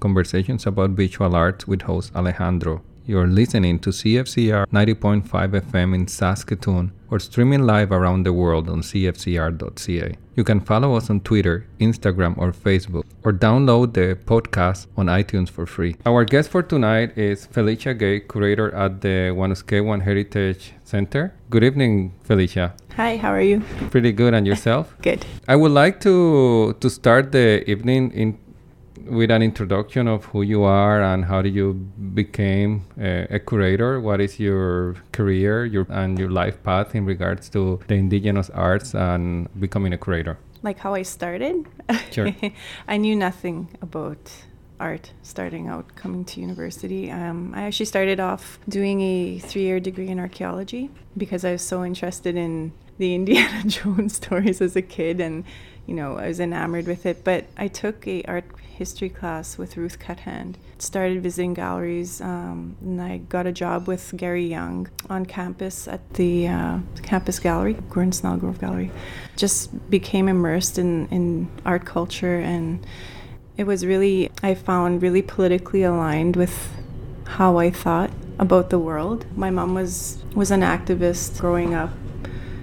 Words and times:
conversations 0.00 0.66
about 0.66 0.90
visual 0.90 1.36
arts 1.36 1.66
with 1.66 1.82
host 1.82 2.12
Alejandro. 2.16 2.82
You're 3.06 3.26
listening 3.26 3.78
to 3.80 3.90
CFCR 3.90 4.66
90.5 4.66 5.24
FM 5.62 5.94
in 5.94 6.06
Saskatoon 6.06 6.92
or 7.10 7.18
streaming 7.18 7.62
live 7.64 7.90
around 7.90 8.22
the 8.24 8.32
world 8.32 8.68
on 8.68 8.82
cfcr.ca. 8.82 10.16
You 10.36 10.44
can 10.44 10.60
follow 10.60 10.94
us 10.94 11.10
on 11.10 11.20
Twitter, 11.20 11.66
Instagram, 11.80 12.38
or 12.38 12.52
Facebook, 12.52 13.04
or 13.24 13.32
download 13.32 13.94
the 13.94 14.16
podcast 14.26 14.86
on 14.96 15.06
iTunes 15.06 15.48
for 15.50 15.66
free. 15.66 15.96
Our 16.06 16.24
guest 16.24 16.50
for 16.50 16.62
tonight 16.62 17.18
is 17.18 17.46
Felicia 17.46 17.94
Gay, 17.94 18.20
curator 18.20 18.72
at 18.74 19.00
the 19.00 19.34
Wanuskewin 19.34 20.02
Heritage 20.02 20.74
Center. 20.84 21.34
Good 21.50 21.64
evening, 21.64 22.14
Felicia. 22.22 22.74
Hi, 22.96 23.16
how 23.16 23.30
are 23.32 23.40
you? 23.42 23.60
Pretty 23.90 24.12
good, 24.12 24.34
and 24.34 24.46
yourself? 24.46 24.94
Good. 25.02 25.26
I 25.48 25.56
would 25.56 25.72
like 25.72 26.00
to 26.02 26.76
to 26.80 26.88
start 26.88 27.32
the 27.32 27.68
evening 27.68 28.12
in 28.12 28.38
with 29.06 29.30
an 29.30 29.42
introduction 29.42 30.08
of 30.08 30.24
who 30.26 30.42
you 30.42 30.62
are 30.62 31.02
and 31.02 31.24
how 31.24 31.42
did 31.42 31.54
you 31.54 31.74
became 32.14 32.84
a, 32.98 33.26
a 33.30 33.38
curator 33.38 34.00
what 34.00 34.20
is 34.20 34.38
your 34.38 34.96
career 35.12 35.64
your 35.64 35.86
and 35.90 36.18
your 36.18 36.30
life 36.30 36.62
path 36.62 36.94
in 36.94 37.04
regards 37.04 37.48
to 37.48 37.80
the 37.88 37.94
indigenous 37.94 38.50
arts 38.50 38.94
and 38.94 39.48
becoming 39.58 39.92
a 39.92 39.98
curator? 39.98 40.38
Like 40.62 40.78
how 40.78 40.94
i 40.94 41.02
started? 41.02 41.66
Sure. 42.10 42.34
I 42.88 42.96
knew 42.96 43.16
nothing 43.16 43.68
about 43.80 44.30
art 44.78 45.12
starting 45.22 45.68
out 45.68 45.94
coming 45.94 46.24
to 46.24 46.40
university. 46.40 47.10
Um, 47.10 47.52
i 47.54 47.62
actually 47.62 47.86
started 47.86 48.18
off 48.20 48.58
doing 48.68 49.00
a 49.00 49.38
three-year 49.38 49.80
degree 49.80 50.08
in 50.08 50.18
archaeology 50.18 50.90
because 51.16 51.44
i 51.44 51.52
was 51.52 51.62
so 51.62 51.84
interested 51.84 52.36
in 52.36 52.72
the 53.00 53.14
indiana 53.20 53.64
jones 53.66 54.14
stories 54.16 54.60
as 54.60 54.76
a 54.76 54.82
kid 54.82 55.20
and 55.20 55.44
you 55.86 55.94
know 55.94 56.16
i 56.16 56.28
was 56.28 56.38
enamored 56.38 56.86
with 56.86 57.04
it 57.04 57.24
but 57.24 57.44
i 57.56 57.66
took 57.66 58.06
a 58.06 58.22
art 58.24 58.44
history 58.80 59.10
class 59.10 59.58
with 59.58 59.76
Ruth 59.76 59.98
Cuthand. 59.98 60.56
Started 60.78 61.22
visiting 61.22 61.52
galleries, 61.52 62.22
um, 62.22 62.78
and 62.80 62.98
I 63.02 63.18
got 63.18 63.46
a 63.46 63.52
job 63.52 63.86
with 63.86 64.14
Gary 64.16 64.46
Young 64.46 64.88
on 65.10 65.26
campus 65.26 65.86
at 65.86 66.00
the 66.14 66.48
uh, 66.48 66.78
campus 67.02 67.38
gallery, 67.38 67.74
Gordon 67.90 68.12
Snelgrove 68.12 68.58
Gallery. 68.58 68.90
Just 69.36 69.90
became 69.90 70.28
immersed 70.28 70.78
in, 70.78 71.08
in 71.08 71.50
art 71.66 71.84
culture, 71.84 72.38
and 72.40 72.86
it 73.58 73.64
was 73.64 73.84
really, 73.84 74.30
I 74.42 74.54
found, 74.54 75.02
really 75.02 75.20
politically 75.20 75.82
aligned 75.82 76.36
with 76.36 76.56
how 77.26 77.58
I 77.58 77.68
thought 77.68 78.10
about 78.38 78.70
the 78.70 78.78
world. 78.78 79.26
My 79.36 79.50
mom 79.50 79.74
was 79.74 80.24
was 80.34 80.50
an 80.50 80.62
activist 80.62 81.38
growing 81.38 81.74
up. 81.74 81.90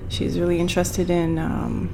She's 0.09 0.39
really 0.39 0.59
interested 0.59 1.09
in 1.09 1.37
um, 1.37 1.89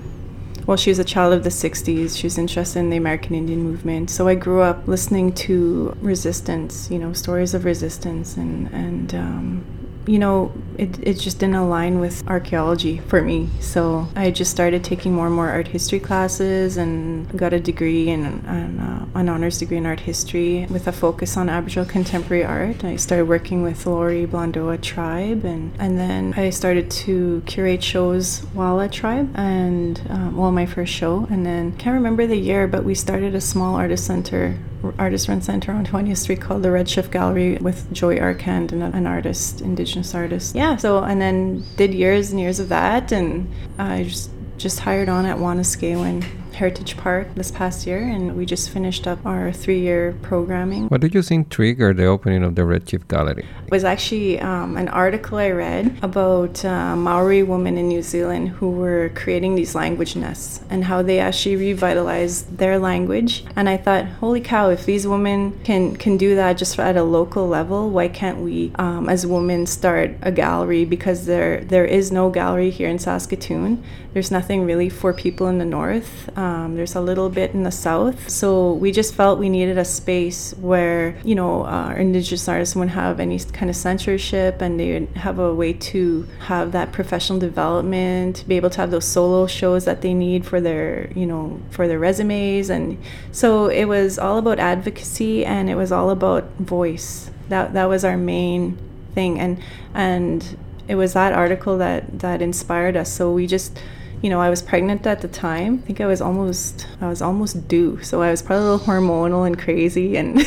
well, 0.66 0.78
she 0.78 0.89
was 0.89 1.00
a 1.00 1.03
child 1.03 1.33
of 1.33 1.44
the 1.44 1.50
60s. 1.50 2.17
She 2.17 2.25
was 2.25 2.38
interested 2.38 2.80
in 2.80 2.89
the 2.89 2.97
American 2.97 3.36
Indian 3.36 3.61
movement. 3.61 4.09
So 4.09 4.28
I 4.28 4.36
grew 4.36 4.61
up 4.61 4.88
listening 4.88 5.33
to 5.33 5.95
resistance, 6.00 6.89
you 6.89 7.00
know, 7.00 7.11
stories 7.11 7.53
of 7.53 7.66
resistance 7.66 8.38
and, 8.38 8.72
and 8.72 9.14
um, 9.14 9.83
you 10.06 10.20
know, 10.20 10.52
it, 10.78 11.00
it 11.02 11.14
just 11.16 11.40
didn't 11.40 11.56
align 11.56 12.00
with 12.00 12.28
archaeology 12.28 13.00
for 13.00 13.22
me. 13.22 13.50
So 13.59 14.08
I 14.16 14.32
just 14.32 14.52
started 14.52 14.84
taking 14.84 15.14
more 15.14 15.28
and 15.28 15.36
more 15.36 15.50
art 15.50 15.68
history 15.68 16.00
classes 16.00 16.78
and 16.78 17.30
got 17.38 17.54
a 17.54 17.60
degree 17.60 18.10
and 18.10 18.45
an, 18.45 18.80
uh, 18.80 19.06
an 19.16 19.30
honors 19.30 19.60
degree 19.60 19.78
in 19.78 19.86
art 19.86 20.02
history 20.02 20.66
with 20.70 20.88
a 20.88 20.92
focus 20.92 21.38
on 21.38 21.50
Aboriginal 21.50 21.86
contemporary 21.86 22.44
art. 22.44 22.84
I 22.84 22.95
started 22.95 23.26
working 23.26 23.64
with 23.64 23.86
Lori 23.86 24.26
Blondeau 24.26 24.76
Tribe, 24.82 25.45
and, 25.45 25.73
and 25.80 25.98
then 25.98 26.34
I 26.36 26.50
started 26.50 26.90
to 26.92 27.44
curate 27.45 27.84
shows 27.84 28.40
while 28.54 28.82
at 28.82 28.92
Tribe, 28.92 29.32
and 29.36 30.02
um, 30.10 30.38
well, 30.38 30.52
my 30.52 30.66
first 30.66 30.94
show. 30.94 31.28
And 31.30 31.45
then 31.45 31.73
can't 31.78 31.94
remember 31.94 32.28
the 32.28 32.38
year, 32.38 32.67
but 32.67 32.84
we 32.84 32.95
started 32.95 33.36
a 33.36 33.42
small 33.42 33.76
artist 33.76 34.06
center 34.06 34.58
artist 34.98 35.28
run 35.28 35.42
center 35.42 35.72
on 35.72 35.86
20th 35.86 36.17
Street 36.17 36.42
called 36.42 36.64
the 36.64 36.70
Redshift 36.70 37.12
Gallery 37.12 37.58
with 37.58 37.92
Joi 37.94 38.17
Arcand 38.17 38.72
and 38.72 38.84
an 38.84 39.08
artist, 39.08 39.62
indigenous 39.62 40.14
artist. 40.14 40.56
Yeah, 40.56 40.76
so 40.78 41.03
and 41.03 41.22
then 41.22 41.64
did 41.77 41.94
years 41.94 42.32
and 42.32 42.39
years 42.39 42.60
of 42.60 42.70
that, 42.70 43.11
and 43.11 43.52
I 43.77 44.04
just 44.04 44.32
just 44.58 44.80
hired 44.80 45.10
on 45.10 45.26
at 45.26 45.38
Wanuskewin 45.38 46.23
Heritage 46.55 46.95
Park 46.97 47.36
this 47.36 47.52
past 47.52 47.87
year, 47.87 47.99
and 47.99 48.36
we 48.37 48.45
just 48.45 48.69
finished 48.69 49.08
up 49.08 49.25
our 49.25 49.52
three 49.52 49.80
year 49.80 50.15
programming. 50.21 50.87
What 50.87 51.02
did 51.02 51.14
you 51.14 51.21
think 51.21 51.49
triggered 51.49 51.97
the 51.97 52.05
opening 52.05 52.43
of 52.43 52.55
the 52.55 52.61
Redshift 52.61 53.08
Gallery? 53.08 53.45
It 53.65 53.71
was 53.71 53.83
actually 53.83 54.39
um, 54.39 54.77
an 54.77 54.87
article 54.89 55.37
I 55.37 55.52
read 55.52 55.97
about 56.02 56.64
uh, 56.64 56.95
Maori 56.95 57.43
women 57.43 57.77
in 57.77 57.87
New 57.87 58.03
Zealand 58.03 58.49
who 58.49 58.69
were 58.69 59.11
creating 59.15 59.55
these 59.55 59.73
language 59.75 60.15
nests 60.15 60.61
and 60.69 60.83
how 60.83 61.02
they 61.02 61.19
actually 61.19 61.55
revitalized 61.55 62.58
their 62.58 62.77
language. 62.77 63.43
And 63.55 63.67
I 63.67 63.77
thought, 63.77 64.05
holy 64.05 64.41
cow, 64.41 64.70
if 64.70 64.85
these 64.85 65.08
women 65.08 65.59
can, 65.64 65.95
can 65.95 66.17
do 66.17 66.35
that 66.35 66.58
just 66.58 66.77
at 66.80 66.97
a 66.97 67.03
local 67.03 67.47
level, 67.47 67.89
why 67.89 68.08
can't 68.09 68.39
we, 68.39 68.71
um, 68.75 69.09
as 69.09 69.25
women, 69.25 69.65
start 69.65 70.11
a 70.21 70.31
gallery? 70.31 70.85
Because 70.85 71.25
there 71.25 71.64
there 71.64 71.85
is 71.85 72.11
no 72.11 72.30
gallery 72.30 72.70
here 72.70 72.89
in 72.89 72.99
Saskatoon. 72.99 73.83
There's 74.14 74.30
nothing 74.30 74.64
really 74.64 74.89
for 74.89 75.11
people 75.14 75.47
in 75.47 75.58
the 75.58 75.65
north. 75.65 76.30
Um, 76.37 76.42
there's 76.76 76.95
a 76.95 77.02
little 77.02 77.30
bit 77.30 77.54
in 77.54 77.64
the 77.64 77.71
south. 77.71 78.30
So 78.30 78.73
we 78.73 78.92
just 78.92 79.14
felt 79.14 79.39
we 79.39 79.49
needed 79.49 79.77
a 79.77 79.86
space 79.86 80.54
where, 80.59 81.17
you 81.23 81.36
know, 81.36 81.64
uh, 81.64 81.89
our 81.89 81.98
Indigenous 81.98 82.48
artists 82.48 82.76
wouldn't 82.76 82.92
have 82.92 83.20
any 83.20 83.39
kind 83.39 83.70
of 83.70 83.76
censorship 83.76 84.61
and 84.61 84.80
they 84.80 84.93
would 84.93 85.09
have 85.17 85.39
a 85.39 85.53
way 85.53 85.73
to 85.73 86.27
have 86.39 86.71
that 86.71 86.92
professional 86.92 87.39
development, 87.39 88.43
be 88.48 88.55
able 88.55 88.70
to 88.70 88.82
have 88.82 88.92
those 88.92 89.05
solo 89.05 89.48
shows 89.48 89.86
that 89.86 90.02
they 90.02 90.14
need 90.14 90.45
for 90.45 90.59
their, 90.59 91.11
you 91.15 91.26
know, 91.26 91.59
for 91.70 91.87
their 91.87 91.99
resumes. 91.99 92.70
And 92.70 92.98
so 93.32 93.67
it 93.67 93.86
was 93.86 94.20
all 94.20 94.37
about 94.37 94.59
advocacy 94.59 95.45
and 95.45 95.70
it 95.70 95.76
was 95.76 95.92
all 95.92 96.09
about 96.09 96.43
voice. 96.58 97.30
That, 97.49 97.73
that 97.73 97.86
was 97.86 98.03
our 98.03 98.17
main 98.17 98.77
thing. 99.14 99.39
And, 99.39 99.61
and 99.93 100.58
it 100.87 100.95
was 100.95 101.14
that 101.14 101.33
article 101.33 101.77
that, 101.77 102.20
that 102.20 102.42
inspired 102.42 102.98
us. 102.98 103.11
So 103.11 103.32
we 103.32 103.48
just, 103.48 103.80
you 104.23 104.30
know, 104.30 104.39
I 104.39 104.50
was 104.50 104.61
pregnant 104.61 105.06
at 105.06 105.20
the 105.20 105.28
time. 105.28 105.80
I 105.84 105.86
think 105.86 106.00
I 106.00 106.06
was 106.06 106.22
almost 106.22 106.88
I 107.02 107.10
was 107.10 107.22
almost 107.22 107.67
due. 107.67 108.02
So 108.02 108.22
I 108.22 108.32
was 108.32 108.42
probably 108.42 108.66
a 108.66 108.70
little 108.72 108.88
hormonal 108.88 109.45
and 109.45 109.60
crazy 109.60 110.16
and 110.16 110.38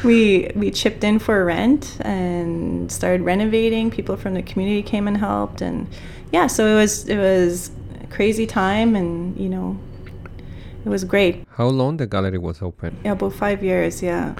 we 0.04 0.52
we 0.54 0.70
chipped 0.70 1.02
in 1.02 1.18
for 1.18 1.44
rent 1.44 1.98
and 2.02 2.90
started 2.92 3.22
renovating. 3.22 3.90
People 3.90 4.16
from 4.16 4.34
the 4.34 4.42
community 4.42 4.84
came 4.84 5.08
and 5.08 5.16
helped 5.16 5.60
and 5.60 5.88
yeah, 6.30 6.46
so 6.46 6.64
it 6.64 6.76
was 6.76 7.08
it 7.08 7.18
was 7.18 7.72
a 8.00 8.06
crazy 8.06 8.46
time 8.46 8.94
and, 8.94 9.36
you 9.36 9.48
know, 9.48 9.76
it 10.84 10.88
was 10.88 11.02
great. 11.02 11.44
How 11.56 11.66
long 11.66 11.96
the 11.96 12.06
gallery 12.06 12.38
was 12.38 12.62
open? 12.62 12.96
Yeah, 13.04 13.12
about 13.12 13.32
5 13.32 13.64
years, 13.64 14.00
yeah. 14.00 14.36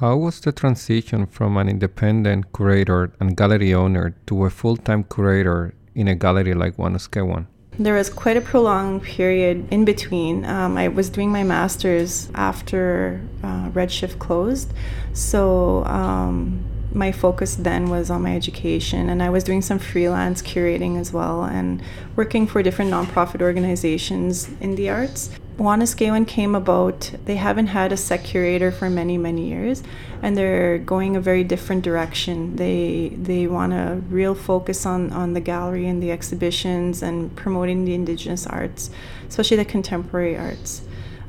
How 0.00 0.16
was 0.16 0.40
the 0.40 0.52
transition 0.52 1.26
from 1.26 1.56
an 1.56 1.70
independent 1.70 2.52
curator 2.52 3.12
and 3.18 3.34
gallery 3.34 3.72
owner 3.72 4.14
to 4.26 4.44
a 4.44 4.50
full-time 4.50 5.04
curator 5.04 5.74
in 5.94 6.08
a 6.08 6.14
gallery 6.14 6.52
like 6.52 6.76
Wanuskewin? 6.76 7.46
There 7.78 7.94
was 7.94 8.08
quite 8.08 8.36
a 8.36 8.40
prolonged 8.40 9.02
period 9.02 9.66
in 9.72 9.84
between. 9.84 10.44
Um, 10.44 10.76
I 10.78 10.88
was 10.88 11.08
doing 11.08 11.30
my 11.30 11.42
master's 11.42 12.28
after 12.34 13.20
uh, 13.42 13.70
Redshift 13.70 14.20
closed, 14.20 14.72
so 15.12 15.84
um, 15.84 16.64
my 16.92 17.10
focus 17.10 17.56
then 17.56 17.90
was 17.90 18.10
on 18.10 18.22
my 18.22 18.36
education, 18.36 19.08
and 19.08 19.20
I 19.20 19.28
was 19.28 19.42
doing 19.42 19.60
some 19.60 19.80
freelance 19.80 20.40
curating 20.40 21.00
as 21.00 21.12
well 21.12 21.42
and 21.42 21.82
working 22.14 22.46
for 22.46 22.62
different 22.62 22.92
nonprofit 22.92 23.42
organizations 23.42 24.48
in 24.60 24.76
the 24.76 24.88
arts. 24.88 25.30
Wanuskewin 25.58 26.26
came 26.26 26.56
about, 26.56 27.12
they 27.26 27.36
haven't 27.36 27.68
had 27.68 27.92
a 27.92 27.96
set 27.96 28.24
curator 28.24 28.72
for 28.72 28.90
many, 28.90 29.16
many 29.16 29.48
years, 29.48 29.84
and 30.20 30.36
they're 30.36 30.78
going 30.78 31.14
a 31.14 31.20
very 31.20 31.44
different 31.44 31.84
direction. 31.84 32.56
They 32.56 33.12
they 33.16 33.46
want 33.46 33.72
a 33.72 34.02
real 34.08 34.34
focus 34.34 34.84
on, 34.84 35.12
on 35.12 35.34
the 35.34 35.40
gallery 35.40 35.86
and 35.86 36.02
the 36.02 36.10
exhibitions 36.10 37.02
and 37.02 37.34
promoting 37.36 37.84
the 37.84 37.94
indigenous 37.94 38.46
arts, 38.48 38.90
especially 39.28 39.58
the 39.58 39.64
contemporary 39.64 40.36
arts. 40.36 40.82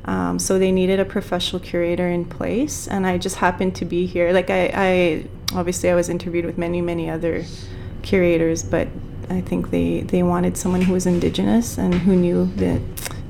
Um, 0.06 0.38
so 0.38 0.58
they 0.58 0.72
needed 0.72 0.98
a 0.98 1.04
professional 1.04 1.60
curator 1.60 2.08
in 2.08 2.24
place, 2.24 2.88
and 2.88 3.06
I 3.06 3.18
just 3.18 3.36
happened 3.36 3.76
to 3.76 3.84
be 3.84 4.06
here. 4.06 4.32
Like 4.32 4.50
I, 4.50 4.70
I 4.74 5.24
obviously 5.54 5.88
I 5.88 5.94
was 5.94 6.08
interviewed 6.08 6.46
with 6.46 6.58
many, 6.58 6.80
many 6.80 7.08
other 7.08 7.44
curators, 8.02 8.64
but 8.64 8.88
I 9.28 9.40
think 9.40 9.70
they, 9.70 10.00
they 10.00 10.22
wanted 10.22 10.56
someone 10.56 10.82
who 10.82 10.92
was 10.92 11.06
indigenous 11.06 11.78
and 11.78 11.94
who 11.94 12.14
knew 12.14 12.46
that 12.56 12.80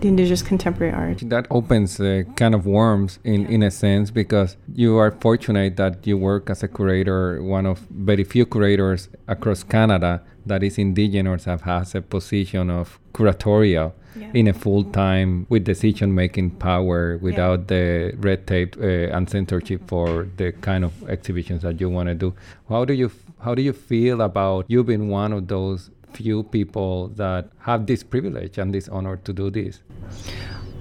indigenous 0.08 0.42
contemporary 0.42 0.92
art. 0.92 1.18
That 1.24 1.46
opens 1.50 2.00
a 2.00 2.24
kind 2.36 2.54
of 2.54 2.66
worms 2.66 3.18
in, 3.24 3.46
in 3.46 3.62
a 3.62 3.70
sense 3.70 4.10
because 4.10 4.56
you 4.74 4.96
are 4.96 5.10
fortunate 5.10 5.76
that 5.76 6.06
you 6.06 6.16
work 6.18 6.50
as 6.50 6.62
a 6.62 6.68
curator, 6.68 7.42
one 7.42 7.66
of 7.66 7.78
very 7.90 8.24
few 8.24 8.46
curators 8.46 9.08
across 9.28 9.62
Canada 9.62 10.22
that 10.46 10.62
is 10.62 10.78
indigenous 10.78 11.46
and 11.46 11.60
has 11.62 11.94
a 11.94 12.00
position 12.00 12.70
of 12.70 12.98
curatorial 13.12 13.92
yeah. 14.18 14.30
in 14.32 14.46
a 14.46 14.52
full 14.52 14.84
time 14.84 15.46
with 15.48 15.64
decision 15.64 16.14
making 16.14 16.50
power 16.50 17.18
without 17.18 17.60
yeah. 17.60 17.66
the 17.66 18.12
red 18.18 18.46
tape 18.46 18.76
uh, 18.78 19.16
and 19.16 19.28
censorship 19.28 19.82
for 19.86 20.28
the 20.36 20.52
kind 20.52 20.84
of 20.84 20.92
exhibitions 21.08 21.62
that 21.62 21.80
you 21.80 21.90
want 21.90 22.08
to 22.08 22.14
do. 22.14 22.34
How 22.68 22.84
do 22.84 22.94
you 22.94 23.10
how 23.40 23.54
do 23.54 23.62
you 23.62 23.72
feel 23.72 24.22
about 24.22 24.64
you 24.68 24.82
being 24.82 25.08
one 25.08 25.32
of 25.32 25.46
those 25.48 25.90
few 26.16 26.42
people 26.42 27.08
that 27.16 27.48
have 27.58 27.86
this 27.86 28.02
privilege 28.02 28.58
and 28.58 28.74
this 28.74 28.88
honor 28.88 29.16
to 29.16 29.32
do 29.32 29.50
this? 29.50 29.80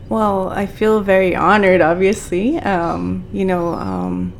Well, 0.10 0.50
I 0.50 0.66
feel 0.66 1.02
very 1.02 1.36
honored, 1.36 1.82
obviously. 1.82 2.58
Um, 2.60 3.26
you 3.34 3.46
know, 3.46 3.74
um, 3.74 4.34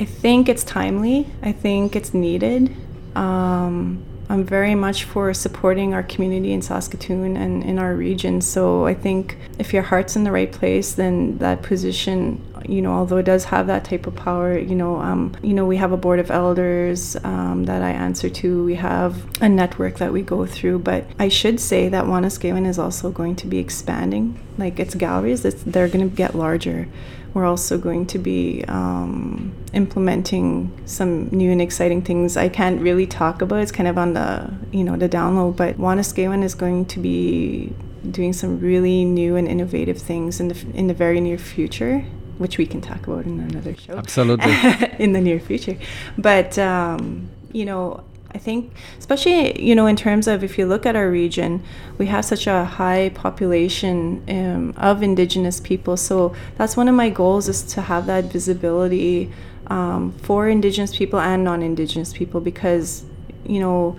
I 0.00 0.04
think 0.04 0.48
it's 0.48 0.64
timely, 0.64 1.26
I 1.42 1.52
think 1.52 1.94
it's 1.94 2.12
needed. 2.14 2.74
Um, 3.14 4.04
I'm 4.28 4.44
very 4.44 4.74
much 4.74 5.04
for 5.04 5.32
supporting 5.32 5.94
our 5.94 6.02
community 6.02 6.52
in 6.52 6.62
Saskatoon 6.62 7.36
and 7.36 7.62
in 7.62 7.78
our 7.78 7.94
region. 7.94 8.40
So 8.40 8.86
I 8.86 8.94
think 8.94 9.36
if 9.58 9.72
your 9.72 9.82
heart's 9.82 10.16
in 10.16 10.24
the 10.24 10.32
right 10.32 10.50
place, 10.50 10.94
then 10.94 11.38
that 11.38 11.62
position, 11.62 12.42
you 12.68 12.82
know, 12.82 12.92
although 12.92 13.18
it 13.18 13.24
does 13.24 13.44
have 13.44 13.66
that 13.68 13.84
type 13.84 14.06
of 14.06 14.16
power, 14.16 14.58
you 14.58 14.74
know, 14.74 14.96
um, 14.96 15.36
you 15.42 15.54
know, 15.54 15.64
we 15.64 15.76
have 15.76 15.92
a 15.92 15.96
board 15.96 16.18
of 16.18 16.30
elders 16.30 17.16
um, 17.24 17.64
that 17.64 17.82
I 17.82 17.90
answer 17.90 18.28
to. 18.28 18.64
We 18.64 18.74
have 18.74 19.24
a 19.40 19.48
network 19.48 19.98
that 19.98 20.12
we 20.12 20.22
go 20.22 20.44
through. 20.44 20.80
But 20.80 21.04
I 21.18 21.28
should 21.28 21.60
say 21.60 21.88
that 21.88 22.04
Wanuskewin 22.04 22.66
is 22.66 22.78
also 22.78 23.10
going 23.10 23.36
to 23.36 23.46
be 23.46 23.58
expanding. 23.58 24.40
Like 24.58 24.80
its 24.80 24.94
galleries, 24.94 25.44
it's, 25.44 25.62
they're 25.62 25.88
going 25.88 26.08
to 26.08 26.16
get 26.16 26.34
larger 26.34 26.88
we're 27.36 27.44
also 27.44 27.76
going 27.76 28.06
to 28.06 28.18
be 28.18 28.64
um, 28.66 29.54
implementing 29.74 30.72
some 30.86 31.28
new 31.28 31.52
and 31.52 31.60
exciting 31.60 32.00
things 32.00 32.34
I 32.34 32.48
can't 32.48 32.80
really 32.80 33.06
talk 33.06 33.42
about. 33.42 33.60
It's 33.60 33.70
kind 33.70 33.86
of 33.86 33.98
on 33.98 34.14
the 34.14 34.50
you 34.72 34.82
know 34.82 34.96
the 34.96 35.06
download, 35.06 35.54
but 35.54 35.76
Wanuskewin 35.76 36.42
is 36.42 36.54
going 36.54 36.86
to 36.86 36.98
be 36.98 37.74
doing 38.10 38.32
some 38.32 38.58
really 38.58 39.04
new 39.04 39.36
and 39.36 39.46
innovative 39.46 39.98
things 39.98 40.40
in 40.40 40.48
the 40.48 40.66
in 40.72 40.86
the 40.86 40.94
very 40.94 41.20
near 41.20 41.36
future 41.36 42.06
which 42.38 42.56
we 42.56 42.66
can 42.66 42.80
talk 42.80 43.06
about 43.06 43.26
in 43.26 43.40
another 43.40 43.74
show. 43.76 43.94
Absolutely. 43.94 44.54
in 44.98 45.12
the 45.14 45.20
near 45.22 45.40
future. 45.40 45.78
But, 46.18 46.58
um, 46.58 47.30
you 47.50 47.64
know, 47.64 48.04
I 48.36 48.38
think, 48.38 48.70
especially 48.98 49.58
you 49.58 49.74
know, 49.74 49.86
in 49.86 49.96
terms 49.96 50.28
of 50.28 50.44
if 50.44 50.58
you 50.58 50.66
look 50.66 50.84
at 50.84 50.94
our 50.94 51.10
region, 51.10 51.62
we 51.96 52.04
have 52.06 52.22
such 52.22 52.46
a 52.46 52.66
high 52.66 53.08
population 53.14 54.22
um, 54.28 54.74
of 54.76 55.02
Indigenous 55.02 55.58
people. 55.58 55.96
So 55.96 56.36
that's 56.58 56.76
one 56.76 56.86
of 56.86 56.94
my 56.94 57.08
goals 57.08 57.48
is 57.48 57.62
to 57.74 57.80
have 57.80 58.04
that 58.06 58.24
visibility 58.24 59.32
um, 59.68 60.12
for 60.20 60.50
Indigenous 60.50 60.94
people 60.94 61.18
and 61.18 61.44
non-Indigenous 61.44 62.12
people 62.12 62.42
because 62.42 63.04
you 63.46 63.58
know 63.58 63.96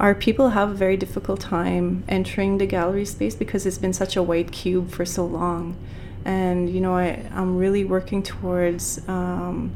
our 0.00 0.12
people 0.12 0.50
have 0.50 0.70
a 0.70 0.74
very 0.74 0.96
difficult 0.96 1.38
time 1.38 2.02
entering 2.08 2.58
the 2.58 2.66
gallery 2.66 3.04
space 3.04 3.36
because 3.36 3.64
it's 3.64 3.78
been 3.78 3.92
such 3.92 4.16
a 4.16 4.22
white 4.24 4.50
cube 4.50 4.90
for 4.90 5.04
so 5.04 5.24
long. 5.24 5.76
And 6.24 6.68
you 6.68 6.80
know, 6.80 6.96
I, 6.96 7.24
I'm 7.30 7.56
really 7.56 7.84
working 7.84 8.24
towards 8.24 9.06
um, 9.06 9.70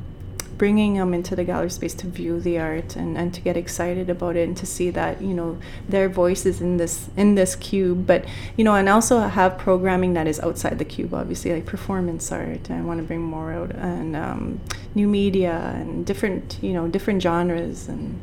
bringing 0.59 0.95
them 0.95 1.13
into 1.13 1.37
the 1.37 1.45
gallery 1.45 1.71
space 1.71 1.95
to 1.95 2.07
view 2.07 2.41
the 2.41 2.59
art 2.59 2.97
and, 2.97 3.17
and 3.17 3.35
to 3.35 3.41
get 3.41 3.57
excited 3.57 4.09
about 4.09 4.37
it 4.37 4.49
and 4.49 4.57
to 4.57 4.67
see 4.67 4.91
that 4.91 5.21
you 5.21 5.35
know 5.35 5.59
their 5.89 6.09
voices 6.09 6.61
in 6.61 6.77
this 6.77 7.09
in 7.17 7.35
this 7.35 7.57
cube. 7.57 8.07
But 8.07 8.25
you 8.57 8.65
know 8.65 8.75
and 8.75 8.89
also 8.89 9.21
have 9.21 9.59
programming 9.59 10.15
that 10.15 10.27
is 10.27 10.41
outside 10.41 10.79
the 10.79 10.85
cube 10.85 11.15
obviously 11.15 11.53
like 11.53 11.67
performance 11.67 12.31
art. 12.33 12.71
I 12.71 12.81
want 12.81 13.01
to 13.01 13.05
bring 13.05 13.21
more 13.21 13.53
out 13.53 13.73
and 13.75 14.17
um, 14.17 14.61
new 14.95 15.09
media 15.09 15.73
and 15.75 16.05
different 16.07 16.59
you 16.63 16.73
know 16.73 16.89
different 16.89 17.23
genres 17.23 17.89
and 17.89 18.21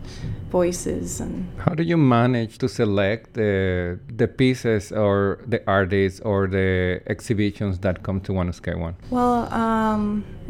voices 0.59 1.19
and 1.23 1.33
how 1.65 1.73
do 1.79 1.83
you 1.91 1.97
manage 1.97 2.53
to 2.63 2.67
select 2.79 3.33
the 3.33 3.99
the 4.21 4.27
pieces 4.41 4.91
or 4.91 5.15
the 5.53 5.59
artists 5.79 6.19
or 6.29 6.39
the 6.47 7.01
exhibitions 7.13 7.79
that 7.85 7.95
come 8.05 8.19
to 8.21 8.31
One 8.41 8.53
Sky 8.53 8.75
One? 8.87 8.95
well 9.09 9.37
um, 9.63 10.03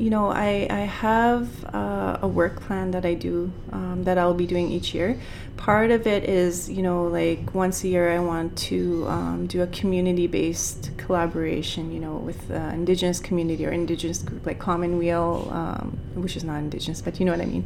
you 0.04 0.10
know 0.10 0.26
i 0.50 0.68
i 0.82 0.84
have 1.06 1.48
uh, 1.80 2.28
a 2.28 2.28
work 2.28 2.56
plan 2.66 2.92
that 2.92 3.06
I 3.06 3.14
do 3.14 3.52
um, 3.72 4.04
that 4.04 4.18
I'll 4.18 4.34
be 4.34 4.48
doing 4.48 4.72
each 4.72 4.94
year. 4.94 5.20
Part 5.58 5.92
of 5.92 6.08
it 6.08 6.24
is, 6.24 6.70
you 6.70 6.82
know, 6.82 7.04
like 7.04 7.54
once 7.54 7.84
a 7.84 7.88
year 7.88 8.12
I 8.12 8.20
want 8.20 8.58
to 8.70 9.06
um, 9.08 9.48
do 9.48 9.62
a 9.62 9.68
community 9.68 10.28
based 10.28 10.92
collaboration, 10.98 11.92
you 11.92 12.00
know, 12.00 12.16
with 12.16 12.50
uh, 12.52 12.56
Indigenous 12.74 13.20
community 13.20 13.66
or 13.66 13.72
Indigenous 13.72 14.22
group 14.22 14.46
like 14.46 14.60
Commonweal, 14.60 15.50
um, 15.52 15.98
which 16.16 16.36
is 16.36 16.44
not 16.44 16.58
Indigenous, 16.58 17.02
but 17.02 17.20
you 17.20 17.26
know 17.26 17.32
what 17.32 17.42
I 17.42 17.46
mean. 17.46 17.66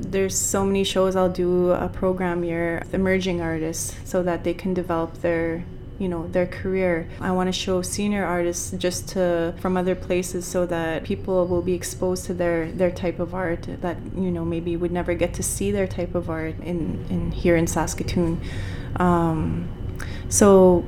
There's 0.00 0.36
so 0.36 0.64
many 0.64 0.84
shows 0.84 1.16
I'll 1.16 1.28
do 1.28 1.70
a 1.70 1.88
program 1.88 2.42
year 2.44 2.80
with 2.84 2.94
emerging 2.94 3.40
artists 3.40 3.96
so 4.04 4.22
that 4.22 4.44
they 4.44 4.54
can 4.54 4.74
develop 4.74 5.20
their 5.20 5.64
you 5.98 6.08
know 6.08 6.26
their 6.28 6.46
career. 6.46 7.08
I 7.20 7.30
want 7.32 7.48
to 7.48 7.52
show 7.52 7.82
senior 7.82 8.24
artists 8.24 8.70
just 8.72 9.08
to 9.10 9.54
from 9.60 9.76
other 9.76 9.94
places 9.94 10.46
so 10.46 10.64
that 10.66 11.04
people 11.04 11.46
will 11.46 11.62
be 11.62 11.74
exposed 11.74 12.24
to 12.26 12.34
their 12.34 12.72
their 12.72 12.90
type 12.90 13.20
of 13.20 13.34
art 13.34 13.68
that 13.82 13.98
you 14.16 14.30
know 14.30 14.44
maybe 14.44 14.76
would 14.76 14.92
never 14.92 15.14
get 15.14 15.34
to 15.34 15.42
see 15.42 15.70
their 15.70 15.86
type 15.86 16.14
of 16.14 16.30
art 16.30 16.58
in 16.60 17.04
in 17.10 17.32
here 17.32 17.54
in 17.54 17.66
saskatoon. 17.66 18.40
Um, 18.96 19.68
so 20.30 20.86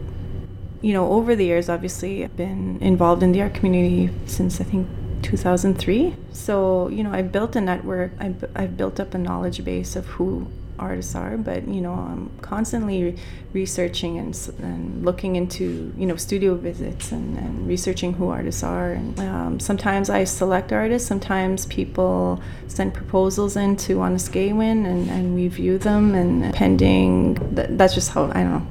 you 0.81 0.93
know 0.93 1.13
over 1.13 1.37
the 1.37 1.45
years 1.45 1.69
obviously 1.69 2.25
i've 2.25 2.37
been 2.37 2.79
involved 2.81 3.23
in 3.23 3.33
the 3.33 3.41
art 3.41 3.55
community 3.55 4.13
since 4.27 4.61
i 4.61 4.65
think 4.65 4.89
2003 5.23 6.15
so 6.33 6.89
you 6.89 7.03
know 7.03 7.13
I've 7.13 7.33
built 7.33 7.57
a 7.57 7.61
network 7.61 8.13
I've, 8.19 8.45
I've 8.55 8.77
built 8.77 9.01
up 9.01 9.15
a 9.15 9.19
knowledge 9.19 9.65
base 9.65 9.97
of 9.97 10.07
who 10.07 10.49
artists 10.83 11.15
are, 11.15 11.37
but 11.37 11.67
you 11.69 11.81
know, 11.81 11.93
I'm 11.93 12.31
constantly 12.41 13.17
researching 13.53 14.19
and, 14.19 14.51
and 14.59 15.05
looking 15.05 15.37
into 15.37 15.93
you 15.97 16.07
know 16.07 16.17
studio 16.17 16.55
visits 16.55 17.13
and, 17.13 17.39
and 17.39 17.67
researching 17.67 18.13
who 18.15 18.29
artists 18.29 18.63
are. 18.63 18.93
And 18.93 19.19
um, 19.21 19.61
sometimes 19.61 20.11
I 20.11 20.25
select 20.25 20.73
artists. 20.73 21.09
Sometimes 21.09 21.67
people 21.67 22.43
send 22.69 22.95
proposals 22.95 23.57
in 23.57 23.77
to 23.77 23.97
Wanuskewin 23.97 24.85
and, 24.87 25.09
and 25.11 25.35
we 25.35 25.49
view 25.49 25.79
them. 25.79 26.15
And 26.15 26.53
pending, 26.55 27.37
th- 27.55 27.69
that's 27.71 27.95
just 27.95 28.11
how 28.11 28.27
I 28.27 28.43
don't 28.43 28.53
know 28.53 28.67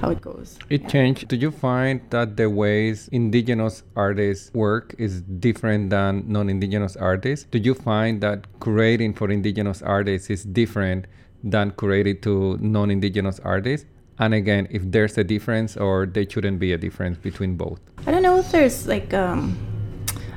how 0.00 0.10
it 0.10 0.20
goes. 0.20 0.58
It 0.68 0.82
yeah. 0.82 0.88
changed. 0.88 1.28
Do 1.28 1.36
you 1.36 1.50
find 1.50 2.00
that 2.10 2.36
the 2.36 2.48
ways 2.48 3.08
indigenous 3.12 3.82
artists 3.96 4.52
work 4.54 4.94
is 4.98 5.22
different 5.22 5.90
than 5.90 6.24
non-indigenous 6.26 6.96
artists? 6.96 7.46
Do 7.50 7.58
you 7.58 7.74
find 7.74 8.20
that 8.22 8.46
creating 8.60 9.14
for 9.14 9.30
indigenous 9.30 9.82
artists 9.82 10.30
is 10.30 10.44
different 10.44 11.06
than 11.42 11.72
curated 11.72 12.22
to 12.22 12.58
non-indigenous 12.60 13.40
artists 13.40 13.86
and 14.18 14.34
again 14.34 14.68
if 14.70 14.82
there's 14.84 15.16
a 15.16 15.24
difference 15.24 15.76
or 15.76 16.06
there 16.06 16.28
shouldn't 16.28 16.58
be 16.58 16.72
a 16.72 16.78
difference 16.78 17.16
between 17.16 17.56
both 17.56 17.80
i 18.06 18.10
don't 18.10 18.22
know 18.22 18.38
if 18.38 18.52
there's 18.52 18.86
like 18.86 19.14
um, 19.14 19.56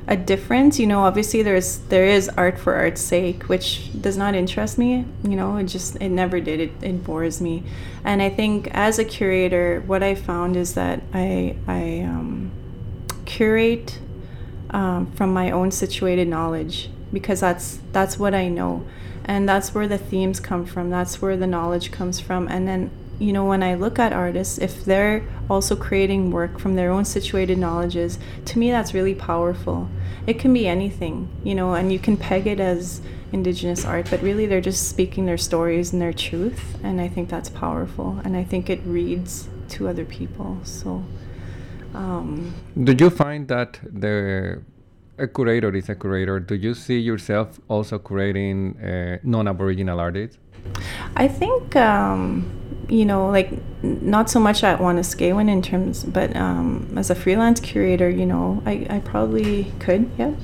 a 0.06 0.16
difference. 0.16 0.78
You 0.78 0.86
know 0.86 1.00
obviously 1.00 1.42
there's 1.42 1.78
there 1.88 2.06
is 2.06 2.28
art 2.30 2.58
for 2.58 2.74
art's 2.74 3.00
sake 3.00 3.44
which 3.44 3.90
does 4.00 4.16
not 4.16 4.34
interest 4.34 4.76
me 4.78 5.06
you 5.22 5.36
know 5.36 5.56
it 5.56 5.64
just 5.64 5.96
it 5.96 6.10
never 6.10 6.40
did 6.40 6.60
it, 6.60 6.72
it 6.82 7.04
bores 7.04 7.40
me. 7.40 7.62
And 8.04 8.20
i 8.20 8.28
think 8.28 8.68
as 8.72 8.98
a 8.98 9.04
curator 9.04 9.82
what 9.86 10.02
i 10.02 10.14
found 10.14 10.56
is 10.56 10.74
that 10.74 11.02
i 11.12 11.56
i 11.66 12.00
um, 12.00 12.50
curate 13.24 13.98
um, 14.70 15.10
from 15.12 15.32
my 15.32 15.50
own 15.50 15.70
situated 15.70 16.28
knowledge 16.28 16.90
because 17.12 17.40
that's 17.40 17.78
that's 17.92 18.18
what 18.18 18.34
i 18.34 18.48
know. 18.48 18.84
And 19.24 19.48
that's 19.48 19.74
where 19.74 19.88
the 19.88 19.96
themes 19.96 20.38
come 20.38 20.66
from. 20.66 20.90
That's 20.90 21.22
where 21.22 21.36
the 21.36 21.46
knowledge 21.46 21.90
comes 21.90 22.20
from. 22.20 22.46
And 22.46 22.68
then 22.68 22.90
you 23.18 23.32
know 23.32 23.44
when 23.44 23.62
i 23.62 23.74
look 23.74 23.98
at 23.98 24.12
artists 24.12 24.58
if 24.58 24.84
they're 24.84 25.26
also 25.48 25.76
creating 25.76 26.30
work 26.30 26.58
from 26.58 26.74
their 26.74 26.90
own 26.90 27.04
situated 27.04 27.58
knowledges 27.58 28.18
to 28.44 28.58
me 28.58 28.70
that's 28.70 28.94
really 28.94 29.14
powerful 29.14 29.88
it 30.26 30.38
can 30.38 30.52
be 30.52 30.66
anything 30.66 31.28
you 31.42 31.54
know 31.54 31.74
and 31.74 31.92
you 31.92 31.98
can 31.98 32.16
peg 32.16 32.46
it 32.46 32.60
as 32.60 33.00
indigenous 33.32 33.84
art 33.84 34.08
but 34.10 34.20
really 34.22 34.46
they're 34.46 34.60
just 34.60 34.88
speaking 34.88 35.26
their 35.26 35.38
stories 35.38 35.92
and 35.92 36.00
their 36.00 36.12
truth 36.12 36.78
and 36.82 37.00
i 37.00 37.08
think 37.08 37.28
that's 37.28 37.48
powerful 37.48 38.20
and 38.24 38.36
i 38.36 38.44
think 38.44 38.68
it 38.70 38.80
reads 38.84 39.48
to 39.68 39.88
other 39.88 40.04
people 40.04 40.58
so 40.62 41.04
um, 41.94 42.52
did 42.82 43.00
you 43.00 43.08
find 43.08 43.46
that 43.48 43.78
the 43.84 44.60
a 45.18 45.28
curator 45.28 45.74
is 45.74 45.88
a 45.88 45.94
curator. 45.94 46.40
Do 46.40 46.54
you 46.54 46.74
see 46.74 46.98
yourself 46.98 47.60
also 47.68 47.98
curating 47.98 48.74
uh, 48.82 49.18
non-Aboriginal 49.22 50.00
artists? 50.00 50.38
I 51.16 51.28
think 51.28 51.76
um, 51.76 52.50
you 52.88 53.04
know, 53.04 53.28
like 53.30 53.50
not 53.82 54.30
so 54.30 54.40
much 54.40 54.64
at 54.64 54.78
Wanuskewin 54.78 55.48
in 55.48 55.62
terms, 55.62 56.04
but 56.04 56.34
um, 56.36 56.92
as 56.96 57.10
a 57.10 57.14
freelance 57.14 57.60
curator, 57.60 58.08
you 58.08 58.26
know, 58.26 58.62
I, 58.66 58.86
I 58.90 58.98
probably 59.00 59.72
could. 59.80 60.10
Yeah, 60.18 60.34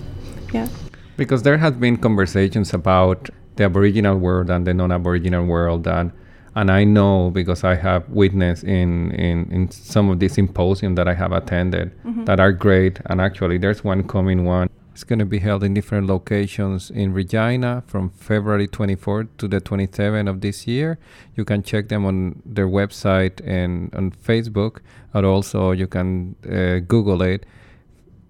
yeah. 0.52 0.68
Because 1.16 1.42
there 1.42 1.58
has 1.58 1.72
been 1.72 1.96
conversations 1.96 2.72
about 2.72 3.28
the 3.56 3.64
Aboriginal 3.64 4.16
world 4.16 4.50
and 4.50 4.66
the 4.66 4.72
non-Aboriginal 4.72 5.44
world, 5.44 5.86
and 5.86 6.12
and 6.56 6.70
I 6.70 6.84
know 6.84 7.30
because 7.30 7.62
I 7.62 7.76
have 7.76 8.08
witnessed 8.08 8.64
in, 8.64 9.12
in, 9.12 9.50
in 9.52 9.70
some 9.70 10.10
of 10.10 10.18
these 10.18 10.34
symposiums 10.34 10.96
that 10.96 11.06
I 11.06 11.14
have 11.14 11.32
attended 11.32 11.92
mm-hmm. 12.04 12.24
that 12.24 12.40
are 12.40 12.52
great. 12.52 12.98
And 13.06 13.20
actually, 13.20 13.58
there's 13.58 13.84
one 13.84 14.06
coming 14.06 14.44
one. 14.44 14.68
It's 15.00 15.08
going 15.08 15.20
to 15.20 15.24
be 15.24 15.38
held 15.38 15.64
in 15.64 15.72
different 15.72 16.08
locations 16.08 16.90
in 16.90 17.14
Regina 17.14 17.82
from 17.86 18.10
February 18.10 18.68
24th 18.68 19.28
to 19.38 19.48
the 19.48 19.58
27th 19.58 20.28
of 20.28 20.42
this 20.42 20.66
year. 20.66 20.98
You 21.34 21.46
can 21.46 21.62
check 21.62 21.88
them 21.88 22.04
on 22.04 22.42
their 22.44 22.68
website 22.68 23.40
and 23.42 23.94
on 23.94 24.10
Facebook, 24.10 24.80
and 25.14 25.24
also 25.24 25.70
you 25.70 25.86
can 25.86 26.36
uh, 26.44 26.80
Google 26.86 27.22
it. 27.22 27.46